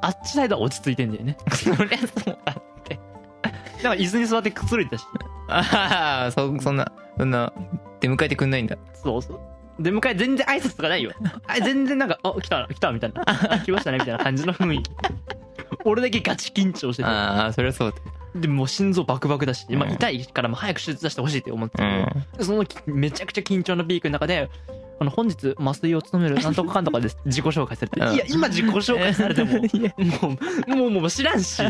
[0.00, 1.36] あっちサイドは落ち着いてんだよね。
[1.52, 2.54] そりゃそうだ。
[3.84, 5.04] だから椅子に座ってくつろいでたし。
[5.48, 7.52] ああ、そ、そんな、そんな、
[8.00, 8.78] 出迎えてくんないんだ。
[8.94, 9.40] そうそう。
[9.78, 11.12] 出迎え全然挨拶とかないよ。
[11.46, 13.22] あ全然なんか、あ、来た、来た、みたいな。
[13.26, 14.90] あ来ましたね、みたいな感じの雰囲気。
[15.84, 17.08] 俺だけガチ緊張してて。
[17.08, 18.40] ああ、そりゃそうだ。
[18.40, 24.50] でも心臓バクバクだし、まあうん痛いからもう早く手術出してほしいって思ってたうけど、そのめちゃくちゃ緊張のピークの中で、
[25.00, 27.18] あの、本日麻酔を務める なんとかかんとかです。
[27.24, 28.00] 自己紹介されて。
[28.00, 31.62] うんいや、今自己紹介されても、 もう、もう、もう知らんし、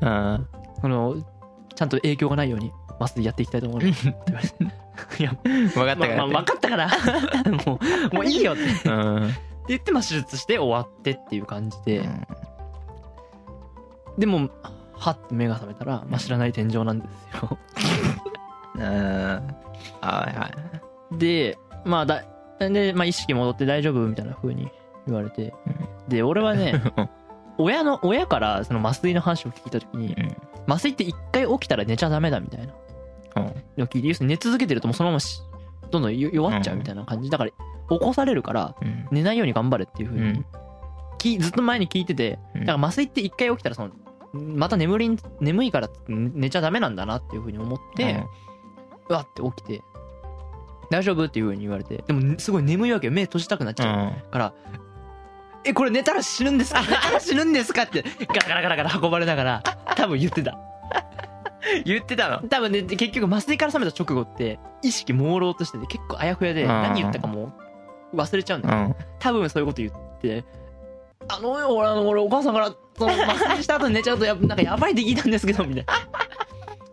[0.00, 0.40] あ
[0.82, 1.16] あの、
[1.74, 3.80] ちゃんと影響がないように麻酔やっていきたいと思う。
[3.80, 4.87] って言われて。
[5.18, 6.88] いや、あ、分かったまあ、からまあ、分かったから、
[7.66, 7.78] も
[8.12, 9.34] う、もういいよってってうん。
[9.68, 12.08] 言って、まあ、手術して終わってっていう感じで、
[14.16, 14.48] でも、
[14.92, 17.58] はって目が覚めたら、まあ、知らない天井なんですよ。
[18.74, 18.82] うん。
[18.82, 19.40] は
[20.02, 20.50] いは
[21.12, 21.18] い。
[21.18, 22.24] で、まあだ、
[22.58, 24.68] で、まあ意識戻って大丈夫みたいな風に
[25.06, 25.54] 言われて。
[26.08, 26.82] で、俺はね、
[27.58, 30.36] 親の、親からその麻酔の話を聞いたときに、うん
[30.68, 32.74] 麻酔って一回起きたら寝ちゃダメだみたいな
[33.38, 35.40] うんのを聞いて、要するに寝続けてるともうそのままし
[35.90, 37.30] どんどんよ弱っちゃうみたいな感じ。
[37.30, 37.56] だから、起
[37.98, 39.08] こされるからうん。
[39.10, 40.44] 寝ないように頑張れっていう風にうん、
[41.18, 43.90] きずっと前に聞いてて、うんだから麻酔って一回起きたらその、
[44.34, 48.22] また眠りん、眠いから寝ちゃダメなんだなっていう風に思って、
[49.08, 49.82] うわって起きて、
[50.90, 53.12] 大丈夫っていう風に言われて、でもすごい眠いわけよ。
[53.12, 53.86] 目閉じたくなっちう。
[53.86, 54.52] ゃうんから、
[55.64, 56.80] え、これ寝たら死ぬんですか？
[56.86, 57.82] 寝たら死ぬんですか？
[57.84, 59.62] って、ガラガラガラガラ運ばれながら、
[59.96, 60.58] 多分言ってた。
[61.84, 62.40] 言ってたの？
[62.48, 67.52] 多分ね、で結局麻酔から覚めた直後って、意識朦朧としてて結構あやふやで、うん何言ったかも
[68.14, 68.78] 忘れちゃうんだよ。
[68.86, 68.94] うん。
[69.18, 70.44] 多分そういうこと言って、
[71.28, 75.94] あの、俺、あの、俺、お母さんから、その、麻酔した後に寝ちゃうとや、なんかやばいって聞いたんですけど、みたいな。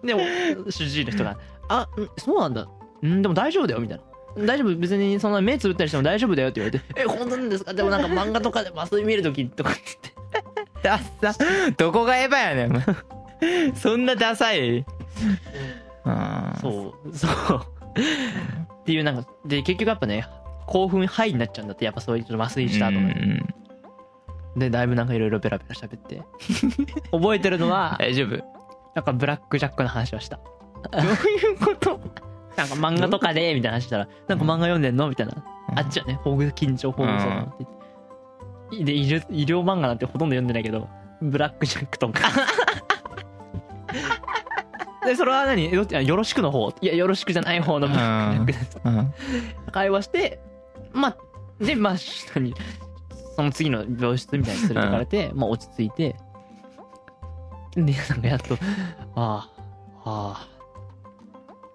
[0.03, 0.21] でも、
[0.69, 1.37] 主治医の人が、
[1.69, 2.67] あ、んそうなんだ。
[3.05, 4.43] んでも大丈夫だよ、みたいな。
[4.45, 7.73] 大丈夫別にそんな目つぶったりしても大丈夫だよって言われて、 え、本当なんですか？
[7.73, 9.81] でもなんか漫画とかで麻酔見るときとかって
[10.83, 10.99] ダ
[11.31, 11.39] サ。
[11.77, 12.83] どこがエヴァやねん。
[13.75, 14.85] そんなダサい？
[16.03, 16.57] ああ。
[16.59, 17.31] そう、そう。
[18.81, 20.27] っていうなんか、で、結局やっぱね、
[20.67, 23.07] 興奮ハイになっちゃうんだって、やっぱそういうちょっと麻酔した後うの。
[23.09, 23.45] ん
[24.57, 26.21] で、だいぶなんかいろいろベラベラ喋って。
[27.11, 28.37] 覚えてるのは、 大丈夫。
[28.95, 30.37] なんかブラックジャックの話をした。
[30.37, 31.99] どういうこと？
[32.55, 35.09] なんか漫画とかで、みたいな話したら、なんか漫画読んでんの？
[35.09, 35.33] みたいな。
[35.75, 37.69] あっちはね、保護緊張保護そうなって言っ
[38.79, 38.83] て。
[38.85, 40.87] で、医療医療漫画なんてほとんど読んでないけど、
[41.21, 42.21] ブラックジャックとか。
[45.05, 45.69] で、それは何？
[45.71, 46.73] どっちあよろしくの方？
[46.81, 47.87] いや、よろしくじゃない方の。
[49.71, 50.39] 会話して、
[50.93, 51.17] まあ、
[51.63, 51.95] で、まあ、
[52.33, 52.53] 何
[53.35, 56.15] その次の病室みたいに連れてかれて、まあ落ち着いて、
[57.75, 58.55] で、なんかやっと、
[59.15, 59.49] あ
[60.05, 60.47] あ、あ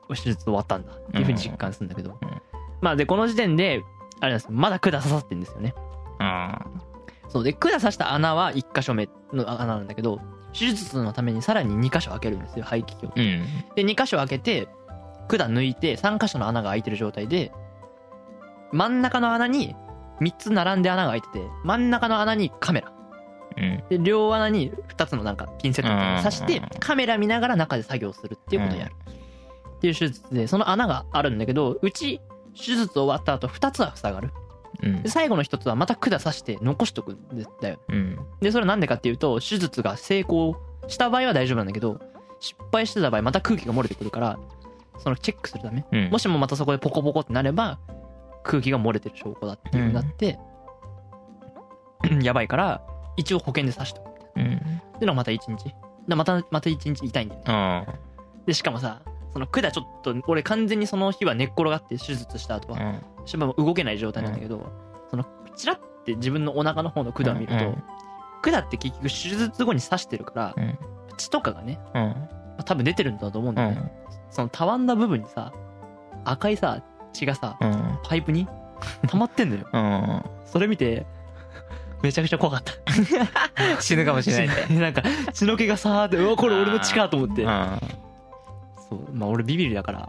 [0.08, 0.92] あ、手術終わったんだ。
[0.92, 2.30] っていうふうに実感するんだけど、うん。
[2.80, 3.82] まあで、この時点で、
[4.20, 4.52] あれなんですよ。
[4.52, 5.74] まだ管刺さってるんですよね。
[6.18, 6.66] あ
[7.28, 7.44] そう。
[7.44, 10.20] で、管刺した穴は1箇所目の穴なんだけど、
[10.52, 13.12] 手術のためにさらに2箇所開けるんですよ、排気器を。
[13.14, 13.44] うん。
[13.74, 14.68] で、2箇所開けて、
[15.28, 17.52] 管抜いて、3箇所の穴が開いてる状態で、
[18.72, 19.74] 真ん中の穴に
[20.20, 22.92] 3つ並んで穴が開いてて、真ん中の穴にカメラ。
[23.56, 23.84] うん。
[23.88, 28.94] で、両穴に2つのなんかピンセットみたい刺してうん、カメラ見ながら中で作業するっていうことをやる。
[29.76, 32.20] っていう手術で、その穴があるんだけど、うち、
[32.54, 34.30] 手術終わった後2つは塞がる。
[34.82, 35.08] うんで、。
[35.08, 37.80] 最後の1つはまた管刺して残しとくんだよ。
[37.88, 38.18] うん。
[38.40, 40.56] で、それはなんでかっていうと、手術が成功
[40.88, 42.00] した場合は大丈夫なんだけど、
[42.40, 44.38] 失敗してた場合また空気が漏れてくるから、
[44.98, 45.84] そのチェックするため。
[45.92, 46.10] うん。
[46.10, 47.78] もしもまたそこでポコポコってなれば、
[48.42, 50.38] 空気が漏れてる証拠だっていう風になって、
[52.22, 52.82] やばいから、
[53.16, 54.06] 一応保険で刺しとく。
[54.36, 54.60] うん。
[54.98, 55.74] でのまた一日。
[56.08, 57.44] でまた、また一日痛いんだよね。
[57.46, 57.86] あ
[58.46, 59.02] で、しかもさ、
[59.32, 62.78] その管ちょっと、俺完全にその日は寝っ転がって手術した後あ。
[62.78, 62.94] は、
[63.26, 64.66] しばらく動けない状態なんだけど、
[65.10, 65.24] その、
[65.56, 67.82] チラって自分のお腹の方の管を見ると、うん
[68.42, 70.78] 管って結局手術後に刺してるから、うん。
[71.18, 72.02] 血とかがね、うん。
[72.02, 72.28] ま
[72.60, 73.76] あ多分出てるんだと思うんうだよね。
[73.76, 73.90] ん。
[74.30, 75.52] そのたわんだ部分にさ、
[76.24, 77.98] 赤いさ、血がさ、うん。
[78.02, 78.48] パイプに
[79.08, 79.66] 溜まってんのよ。
[79.72, 80.22] うん。
[80.46, 81.06] それ見て、
[82.02, 82.72] めちゃくちゃ怖かった。
[83.82, 84.72] 死ぬかもしれない。
[84.78, 85.02] なんか、
[85.32, 87.48] 血の気がさーって、うわ、これ俺の血かと思ってう。
[87.48, 87.78] ん。
[88.90, 89.00] そう。
[89.12, 90.08] まあ俺ビビりだから、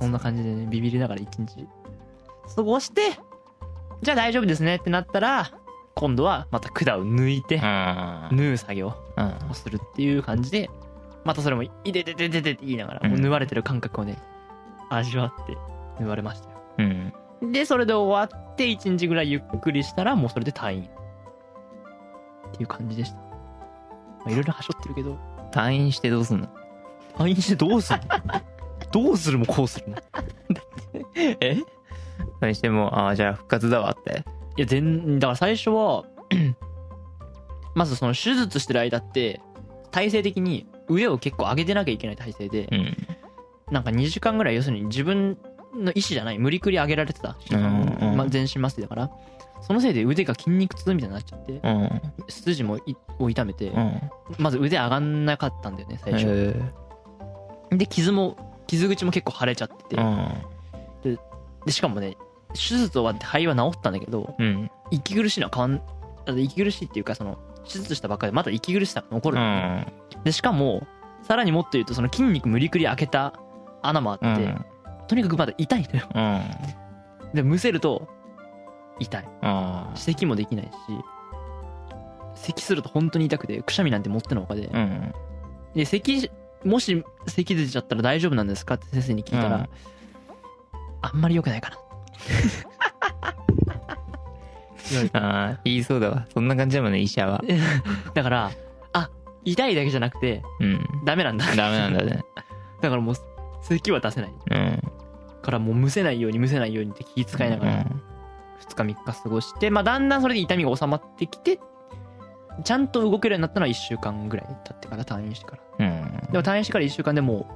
[0.00, 1.66] そんな感じでね、ビビりながら一日
[2.54, 3.02] 過ごして、
[4.02, 5.50] じゃあ大丈夫ですねってなったら、
[5.94, 8.28] 今度はまた管を抜いて、うん。
[8.32, 9.50] 縫う作業うん。
[9.50, 10.68] をするっていう感じで、
[11.24, 14.16] またそれも、いてててててって言いながら、もう縫われてる感覚をね、
[14.90, 15.56] 味わって
[15.98, 16.56] 縫われましたよ。
[16.78, 17.52] うん。
[17.52, 20.82] で、それで終わって、1日ぐらいゆっくりしたら、もうそれで退院。
[22.48, 23.16] っていう感じでした。
[23.16, 23.24] ま
[24.26, 25.18] あいろいろはしょってるけど、
[25.50, 26.48] 退院してどうすんの？
[27.16, 28.06] 退院してどうするの？
[28.92, 29.38] どうする？
[29.38, 29.96] もこうするの？
[31.40, 31.58] え？
[32.40, 34.24] 退院してもああじゃあ復活だわって。
[34.56, 36.04] いや全だから最初は
[37.74, 39.40] まずその手術してる間って
[39.90, 42.96] 体勢的に腕を結構上げてなきゃいけない体勢でうん。
[43.70, 45.36] なんか2時間ぐらい要するに自分
[45.74, 48.16] の意思じゃない無理くり上げられてた、うんうん。
[48.16, 49.10] まあ、全身麻酔だから
[49.60, 52.02] そのせいで腕が筋肉痛みたいになっちゃってうん。
[52.28, 54.00] 筋もいを痛めてうん。
[54.38, 56.26] まず腕上がんなかったんだよね最初。
[56.28, 56.54] へ
[57.78, 59.96] で傷も傷口も結構腫れちゃってて。
[59.98, 60.04] えう
[61.12, 61.18] ん。
[61.64, 62.16] でしかもね
[62.54, 64.70] 手術終わって肺は治ったんだけどうん。
[64.90, 65.82] 息苦しいのは変わん
[66.26, 69.92] あの息苦しいっていうかその手術したばっかりでまだ息苦しさが残うるの、ん。
[70.24, 70.86] でしかも
[71.22, 73.34] さらにもっと言うとその筋肉無理くり開けた
[73.82, 74.64] 穴もあって、うん。
[75.08, 76.06] とにかくまだ痛いのよ。
[76.14, 77.34] うん。
[77.34, 78.08] でむせると
[79.00, 79.28] 痛い。
[79.42, 80.70] あ咳もできないし
[82.34, 84.70] 咳すると本当に痛くてくしゃみなんて持ってのほかで。
[85.74, 86.30] で咳
[86.66, 88.74] もし咳出ちゃったら大丈夫なんですか？
[88.74, 89.68] って先生に聞いたら、うん。
[91.02, 91.76] あんまり良くないかな。
[95.12, 96.26] ああ言いそうだわ。
[96.32, 97.42] そんな感じだもんね医者は。
[98.14, 98.50] だから
[98.92, 99.10] あ
[99.44, 100.86] 痛いだけじゃなくてうん。
[101.04, 101.44] ダメなんだ。
[101.56, 102.22] ダメなんだね。
[102.80, 103.14] だからもう
[103.62, 104.34] 咳は出せない。
[104.50, 104.82] うん。
[105.42, 107.72] からもうむせないようにむせないようにって気遣いながら
[108.68, 111.60] 2日3日過ごしてまあだんだんそれで痛みが収まってきて
[112.64, 115.86] ちゃんと動けるようになったのは1週間ぐらい経ってから退院してから。
[115.86, 116.32] うん。
[116.32, 117.46] でも退院してから1週間でも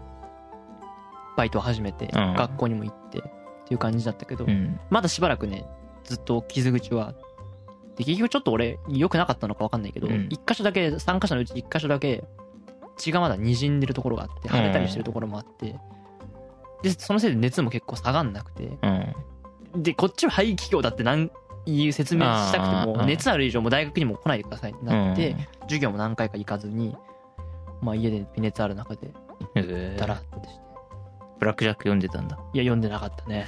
[1.35, 2.35] うバイトを始めてうん。
[2.35, 3.23] 学校にも行ってっ
[3.67, 4.79] ていう感じだったけどうん。
[4.91, 5.67] まだしばらくね
[6.05, 7.15] ずっと傷口は
[7.97, 10.29] で結局ちょっと俺良くなかったのか分かんないけど、うん。
[10.31, 12.25] 一箇所だけ3箇所のうち1箇所だけ
[12.97, 15.77] 血がまだ滲んでるところがあって腫れたりしてるところもあって
[16.83, 19.83] でそのせいで熱も結構下がんなくてうん。
[19.83, 21.31] でこっちは肺気胸だって何
[21.79, 26.97] いう説明したくても熱ある以上もう大学にも来ないでくださいってなって授業も何回か行かずに
[27.81, 29.13] まあ家で微熱ある中で
[29.55, 30.71] うんへえダラッとして。
[31.41, 32.39] ブラックジャック読んでたんだ。
[32.53, 33.47] いや読んでなかったね。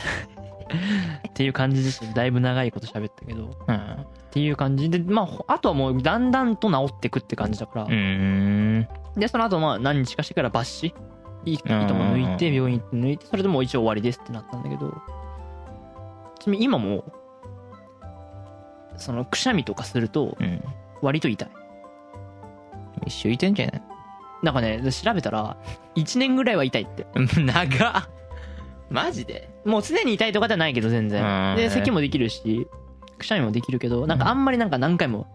[1.29, 3.77] っていう感じでしただいぶ長いこと喋ったけどうん。
[3.77, 4.89] っていう感じ。
[4.89, 8.89] でまあほあとはもうだんだんと治ってくって感じだから、うん。
[9.15, 10.95] でその後まあ何日かしてから抜歯。
[11.45, 14.91] いい糸も抜いて病院行って抜いてそれでもう一応終わりですってなったんだけど。
[16.39, 17.05] ちなみに今も
[18.97, 20.63] そのくしゃみとかするとうん。
[21.01, 21.49] 割と痛い。
[23.07, 23.83] 一緒いてんじゃない？
[24.43, 25.57] なんかね調べたら
[25.97, 27.07] 1年ぐらいは痛いって。
[27.41, 28.09] 長っ。
[28.91, 29.49] マジで？
[29.65, 31.23] もう常に痛いとかではないけど全然。
[31.53, 31.57] うん。
[31.57, 32.67] で咳もできるし
[33.19, 35.27] くしゃみもできるけどなんかあんまりなんか何回も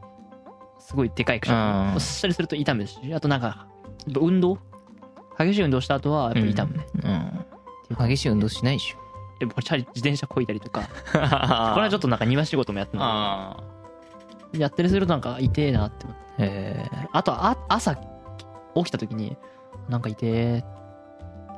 [0.80, 1.90] すごいでかいくしゃみ。
[1.92, 1.96] うん。
[1.96, 4.58] をしたりすると痛むしあとなんかやっぱ運動？
[5.40, 6.86] 激しい運動した後はやっぱ痛むね、
[7.92, 8.08] うん。
[8.10, 8.98] 激しい運動しないでしょ
[9.40, 10.82] でもチャリ自転車こいだりとか。
[10.82, 13.58] こ これはちょっとなんか庭仕事もやってるあ
[14.54, 16.24] やったりするとなんか痛えなって思って。
[16.40, 19.38] あへえあとはあ朝起きた時に
[19.90, 20.64] なんか痛え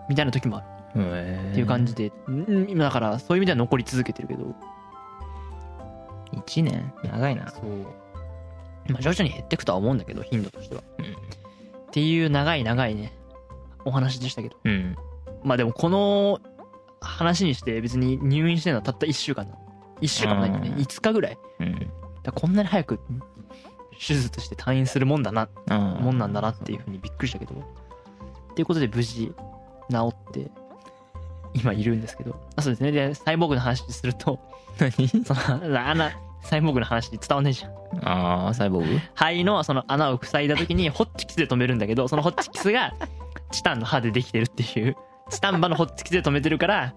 [0.09, 0.65] みたいな時もある。
[0.95, 4.55] っていう感じで、うんだからそういう意味では残り続けてるけど。
[6.33, 6.93] 1年？
[7.03, 7.49] 長いな。
[7.49, 8.91] そう。
[8.91, 11.05] まあ徐々に減ってくとは思うんだけど頻度としては、うん。
[11.05, 11.09] っ
[11.91, 13.13] ていう長い長いね
[13.85, 14.57] お話でしたけど。
[14.63, 14.95] うん。
[15.43, 16.39] まあでもこの
[17.01, 19.59] 話にして別に入院してるのはたった1週間なの。
[20.01, 20.69] 1週間もないんだね。
[20.69, 20.75] うん。
[20.75, 21.37] 5日ぐらい。
[21.59, 21.91] うん。
[22.23, 22.99] だこんなに早く
[23.91, 25.49] 手術して退院するもんだな。
[25.67, 29.33] もんなんだなっていうふうにびっくりしたけどっていうことで無事
[29.89, 30.51] 治って
[31.53, 32.39] 今いるんですけど。
[32.55, 32.91] あそうですね。
[32.91, 34.39] でサイボーグの話すると
[34.79, 35.07] 何？
[35.25, 37.71] その穴サイボーグの話伝わんないじゃん。
[38.07, 38.99] ああサイボーグ？
[39.15, 42.93] 肺のその穴を塞いだ時にホッチキスで止めるんだけどそのホッチキスが
[43.51, 44.95] チタンの刃でできてるっていう
[45.29, 46.93] チタン刃のホッチキスで止めてるから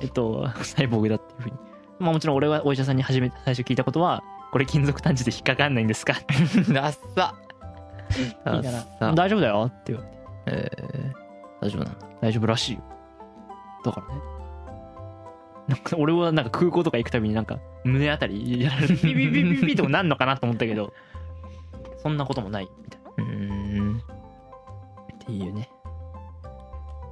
[0.00, 1.56] えっとサイボーグだっていうふうに。
[1.98, 6.72] まあもちろん俺はお医者さんに初めて最初聞いたことはこれ金属探知で引っかかんないんですかって。
[6.72, 7.34] ダッサ。
[8.10, 10.16] 聞いッ大丈夫だよって言われて。
[10.46, 11.24] えー
[11.64, 12.82] 大丈夫なんだ大丈夫らしいよ。
[13.84, 14.20] だからね。
[15.68, 18.96] なんか俺はなんか空港とか行くたびになんか胸あたりやられる。
[19.02, 20.92] ビビビビビビとかなんのかなと思ったけど
[22.02, 25.70] そんなこともないみたいなうーんっていうね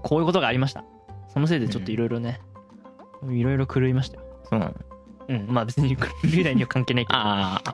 [0.03, 0.84] こういうことがありました。
[1.28, 2.40] そのせいでちょっといろいろね
[3.30, 4.22] いろいろ狂いましたよ。
[4.44, 4.74] そうなの
[5.28, 5.46] うん。
[5.48, 6.07] まあ別に狂
[6.40, 7.18] いないには関係ないけど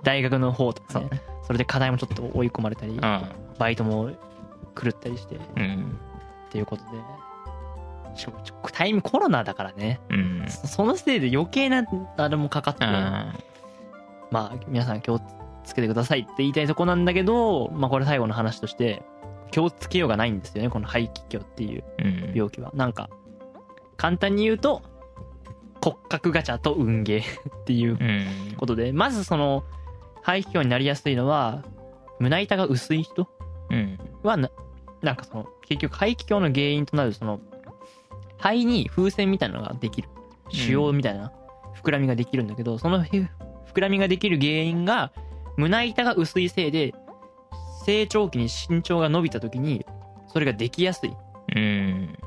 [0.02, 1.08] 大学の方とかね
[1.44, 3.22] それで課題もちょっと追い込まれたりうん。
[3.58, 4.10] バイトも
[4.80, 5.98] 狂ったりしてっうん。
[6.50, 8.38] ていうことでしかも
[8.72, 10.00] タイムコロナだからね。
[10.10, 10.44] うん。
[10.48, 11.84] そそのせいで余計な
[12.16, 13.32] あれもかかってあ
[14.30, 15.20] まあ皆さん気を
[15.64, 19.02] つけてくださいって言いたいとこなんだけどまあこれ最後の話として
[19.50, 21.84] 気をつけようがないんですよねこの肺気胸っていう
[22.34, 22.70] 病気は。
[22.74, 23.08] なんか
[23.96, 24.82] 簡単に言うと
[25.82, 27.22] 骨格ガチャと運ゲー
[27.62, 27.94] っていうう
[28.52, 28.54] ん。
[28.56, 28.92] ことで。
[28.92, 29.64] まずその
[30.22, 31.62] 肺気胸になりやすいのは
[32.20, 33.28] 胸板が薄い人
[33.70, 33.98] うん。
[34.22, 34.50] はな
[35.02, 37.40] なんかその結局肺気胸の原因となるその
[38.38, 40.08] 肺に風船みたいなのができる。
[40.50, 41.32] 腫瘍みたいな
[41.82, 45.12] 膨らみができるんだけど、そのふ膨らみができる原因が
[45.56, 46.94] 胸板が薄いせいで
[47.88, 49.86] 成長期に身長が伸びた時に
[50.26, 51.16] それができやすい。
[51.56, 52.18] うん。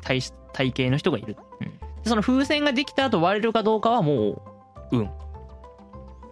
[0.00, 1.68] 体質体型の人がいる、うん。
[1.68, 4.42] でその風船ができた後割れるかどうかはもう
[4.90, 5.10] 運。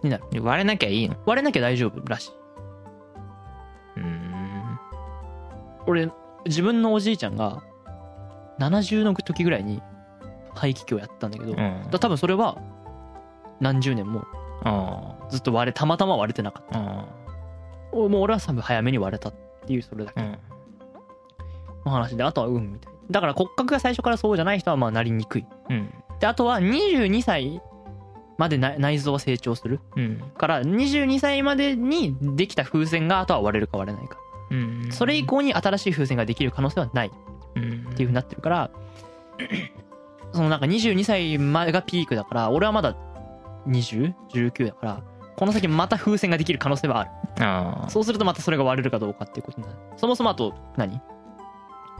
[0.01, 0.23] になる。
[0.31, 1.15] で割れなきゃいいの。
[1.27, 2.31] 割れなきゃ大丈夫らしい。
[3.97, 4.79] うん。
[5.85, 6.09] 俺
[6.47, 7.61] 自分のおじいちゃんが
[8.59, 9.79] 70の時ぐらいに
[10.55, 12.57] 肺気胸やったんだけど、だから多分それは
[13.59, 14.25] 何十年も
[14.63, 16.79] あずっと割れたまたま割れてなかった。
[16.79, 17.20] ああお
[17.93, 19.33] もう俺は多分早めに割れたっ
[19.65, 20.21] ていうそれだけ。
[21.85, 25.45] の話であとは運みたいだから骨格が最初からそうじゃない人はまあなりにくい。
[25.69, 25.93] うん。
[26.19, 27.61] であとは22歳
[28.37, 29.79] までな内臓は成長する。
[29.95, 30.19] うん。
[30.37, 34.17] から22歳までにできた風船があとは割れるか割れないか。
[34.51, 34.89] うん。
[34.91, 37.11] それ以降に新しい風船ができる可能性はないっ
[37.55, 38.71] うんていう風になってるから
[40.33, 42.95] そのなんか22歳までがピークだから俺はまだ
[43.67, 45.03] 2019だから
[45.35, 47.09] この先また風船ができる可能性はある。
[47.45, 49.79] ああそうするとまたそれが割れるかどうかっていうことになる。
[49.97, 51.01] そもそもあと何？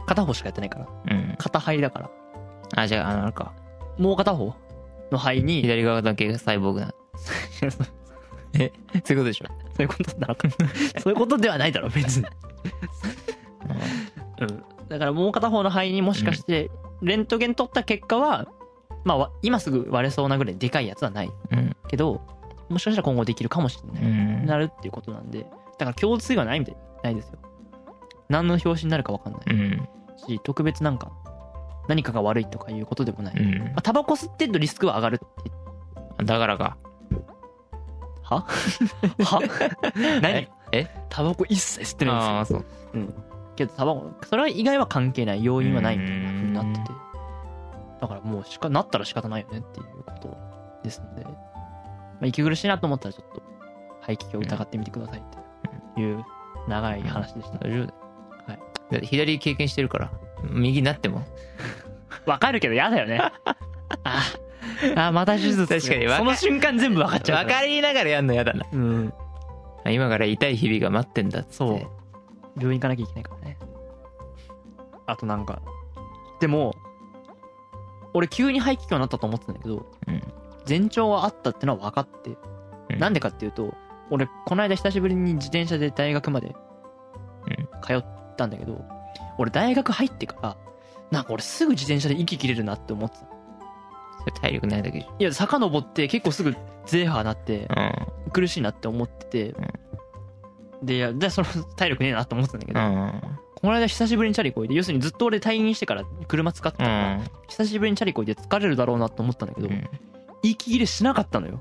[0.06, 0.88] 片方しかやってないから。
[1.10, 1.34] うん。
[1.38, 2.10] 片肺だから。
[2.76, 3.52] あじゃああのあれか。
[3.98, 4.54] もう片方
[5.10, 5.62] の肺に。
[5.62, 6.94] 左側だけサイボーグな
[8.54, 8.72] え？
[9.04, 9.46] そういうことでしょ？
[9.46, 10.48] そういうことなのか。
[11.02, 12.26] そういうことではないだろ別に、
[14.40, 16.70] うん、だからもう片方の肺にもしかして
[17.00, 18.46] レントゲン取った結果は
[19.04, 21.76] まあわ今すぐ割れそうなぐらいでかいやつはないうん。
[21.88, 22.20] けど
[22.72, 24.46] もしかしたら今後できるかもしれうない、ん。
[24.46, 25.46] なるっていうことなんで。
[25.78, 27.38] だから共通がないみたいないですよ。
[28.28, 29.42] 何の表紙になるか分かんない。
[29.46, 29.88] うん。
[30.16, 31.12] し特別なんか
[31.88, 33.58] 何かが悪いとかいうことでもない、うん。
[33.58, 35.18] まあ、タバコ吸ってるとリスクは上がるっ
[36.18, 36.24] て。
[36.24, 36.76] だからか。
[38.22, 38.46] は？
[39.20, 39.40] は？
[40.22, 40.32] 何？
[40.32, 40.48] え？
[40.72, 40.86] え？
[41.08, 42.36] タバコ一切吸ってないんですよ。
[42.36, 42.64] ああそう。
[42.94, 43.14] うん。
[43.56, 46.90] けどタバコ、それは以外は関係ない要因はないみたいな風になってて。
[48.00, 50.36] だからもうしか、なったら仕方ないよねっていうこと
[50.82, 51.26] ですので、
[52.22, 53.42] まあ、息苦しいなと思ったらちょっと、
[54.02, 55.22] 肺気胸を疑ってみてくださいっ
[55.96, 56.24] ていう
[56.68, 57.58] 長い話でした。
[57.58, 57.94] 大丈夫だよ
[58.46, 58.58] はい
[58.92, 60.12] だって左経験してるから
[60.44, 61.24] 右になっても
[62.24, 63.18] わかるけど嫌だよね。
[64.04, 64.22] あ
[64.94, 65.66] あ、また手術。
[65.66, 67.48] 確かにわかその瞬間全部わかっちゃうから。
[67.48, 69.12] 分かりながらやんのやだなうん。
[69.88, 71.78] 今から痛い日々が待ってんだっつってそう。
[72.56, 73.58] 病院行かなきゃいけないからね。
[75.06, 75.60] あとなんか、
[76.38, 76.76] でも、
[78.14, 80.22] 俺急に肺気胸になったと思ってたんだけど、うん
[80.68, 82.36] 前兆はあったってのは分かって、
[82.90, 82.98] うん。
[82.98, 83.74] なんでかっていうと、
[84.10, 87.68] 俺、この間久しぶりに自転車で大学までうん。
[87.82, 88.04] 通っ
[88.36, 88.84] たんだけど、
[89.38, 90.56] 俺大学入ってから、
[91.10, 93.26] なんか俺すぐ自転車で息切れるなって思ってた。
[94.20, 96.54] それ体力ないだけじいや、坂登って結構すぐ
[96.86, 98.30] ゼーハーなって、ゃん。
[98.32, 99.54] 苦しいなって思ってて、
[100.82, 101.46] で、いや、で、その
[101.76, 103.38] 体力ねえなって思ってたんだけど、うん。
[103.54, 107.30] この間久しぶりにチャリこいで、要するにずっと俺退院してから車使ってたうから、ん。
[107.48, 109.88] 久しぶりにチャリこいで疲れるだろうなと思ったんだけど、うん
[110.42, 111.60] 息切れしなかったのよ。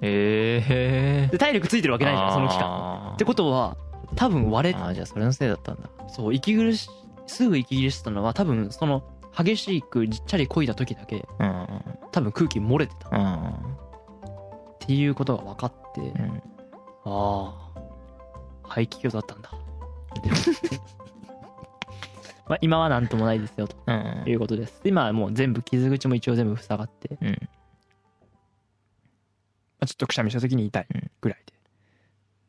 [0.00, 2.64] へえで、体力ついてるわけないじゃん、その期間。
[2.64, 3.76] 間ってことは、
[4.16, 5.88] 多分割れ、ああじゃあそれのせいだったんだ。
[6.08, 6.88] そう、息苦し、
[7.26, 9.02] すぐ息切れしてたのは、多分その、
[9.36, 11.66] 激しくチャリこいだ時だけ、うん。
[12.12, 13.08] 多分空気漏れてた。
[13.08, 13.54] っうん。
[14.78, 16.42] ていうことが分かって、うん。
[17.04, 17.80] ああ、
[18.62, 19.50] 排気胸だったんだ。
[22.46, 24.24] まあ今はなんともないですよ、とうん。
[24.26, 24.80] いうことです。
[24.84, 27.28] 今はもう全部、傷口も一応全部塞がって、うん。
[27.30, 27.38] まあ、
[29.86, 30.86] ちょっとくしゃみした時に痛い
[31.20, 31.52] ぐらいで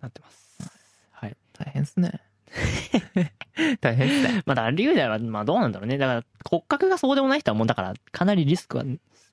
[0.02, 0.72] なってます。
[1.12, 1.36] はい。
[1.54, 2.22] 大変っすね。
[3.82, 4.44] 大変っすね。
[4.48, 5.98] まあだから龍大はまあどうなんだろうね。
[5.98, 8.84] だから骨格がそうでもない人はもうだからかなりリスクは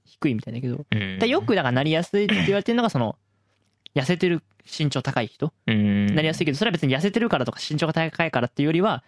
[0.04, 3.16] 低いみたいだけど、うよくだからなりやすいって言われてるのがその、
[3.94, 5.52] 痩せてる身長高い人？
[5.66, 6.14] うん。
[6.14, 9.04] なりやすいけど、それは別に痩せてるからとか身長が高いからっていうよりは、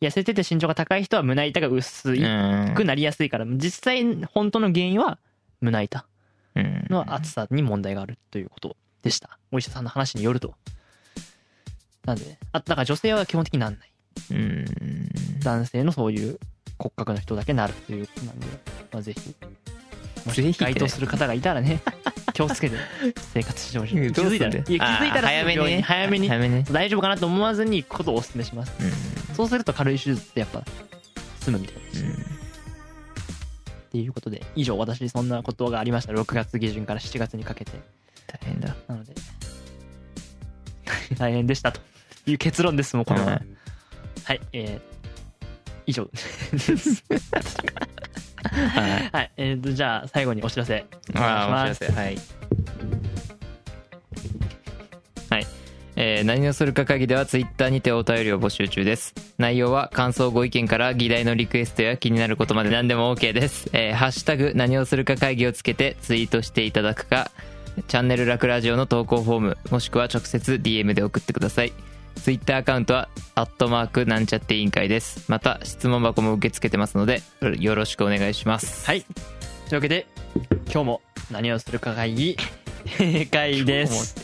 [0.00, 2.14] 痩せてて身長が高い人は胸板が薄
[2.74, 5.18] くなりやすいから、実際本当の原因は
[5.60, 6.00] 胸板。
[6.00, 6.15] うん
[6.88, 9.38] の厚さに問題があるということでした。
[9.52, 10.54] お医者さんの話によると。
[12.04, 13.92] なんで、あ、だから女性は基本的になんない。
[14.30, 14.64] うん。
[15.42, 16.38] 男性のそういう
[16.78, 18.46] 骨格の人だけなるということなんで、
[18.92, 19.34] まあ、ぜひ、
[20.24, 21.80] もし該当する方がいたらね、
[22.32, 22.76] 気をつけて
[23.32, 23.94] 生活してほしい。
[23.94, 26.28] 気づいたら、いや気づいたら早めに早めに。
[26.28, 26.54] 早めに。
[26.56, 28.72] ね大丈夫かなと思わずに行くことをお勧めします。
[28.80, 29.34] うん。
[29.34, 30.64] そうすると軽い手術ってやっぱ
[31.40, 31.98] 済むみたいです。
[31.98, 32.45] し、うん
[33.86, 36.12] っていうことで、以上私そんなことがありました。
[36.12, 37.72] 6月下旬から7月にかけて。
[38.26, 39.14] 大変だなので、
[41.16, 41.80] 大変でしたと
[42.26, 43.26] いう結論です、もうこれは。
[43.26, 43.56] うん
[44.24, 44.80] はい、えー、
[45.86, 47.04] 以上です。
[48.42, 50.84] はいはい、えーと、じゃあ最後にお知らせ。
[51.14, 51.92] お願いしますせ。
[51.92, 52.18] はい。
[55.96, 59.14] えー何をするか会議ではツイッターにてお便りを募集中です。
[59.38, 63.68] 内容は感想ご意見から議題のリクエストや気になることまで何でも OK です。
[63.72, 67.30] えーハッシュタグ何をするか会議をつけてツイートしていただくか、
[67.88, 71.72] チャンネルラクラジオの投稿フォーム、もしくは直接 DM で送ってください。
[72.16, 75.24] ツイッターアカウントは、アットマークなんちゃって委員会です。
[75.30, 77.22] また、質問箱も受け付けてますので、
[77.58, 78.86] よろしくお願いします。
[78.86, 79.02] はい。
[79.02, 79.12] とい
[79.72, 80.06] うわけで、
[80.72, 82.36] 今日も何をするか会議、
[82.98, 84.14] 閉 会です。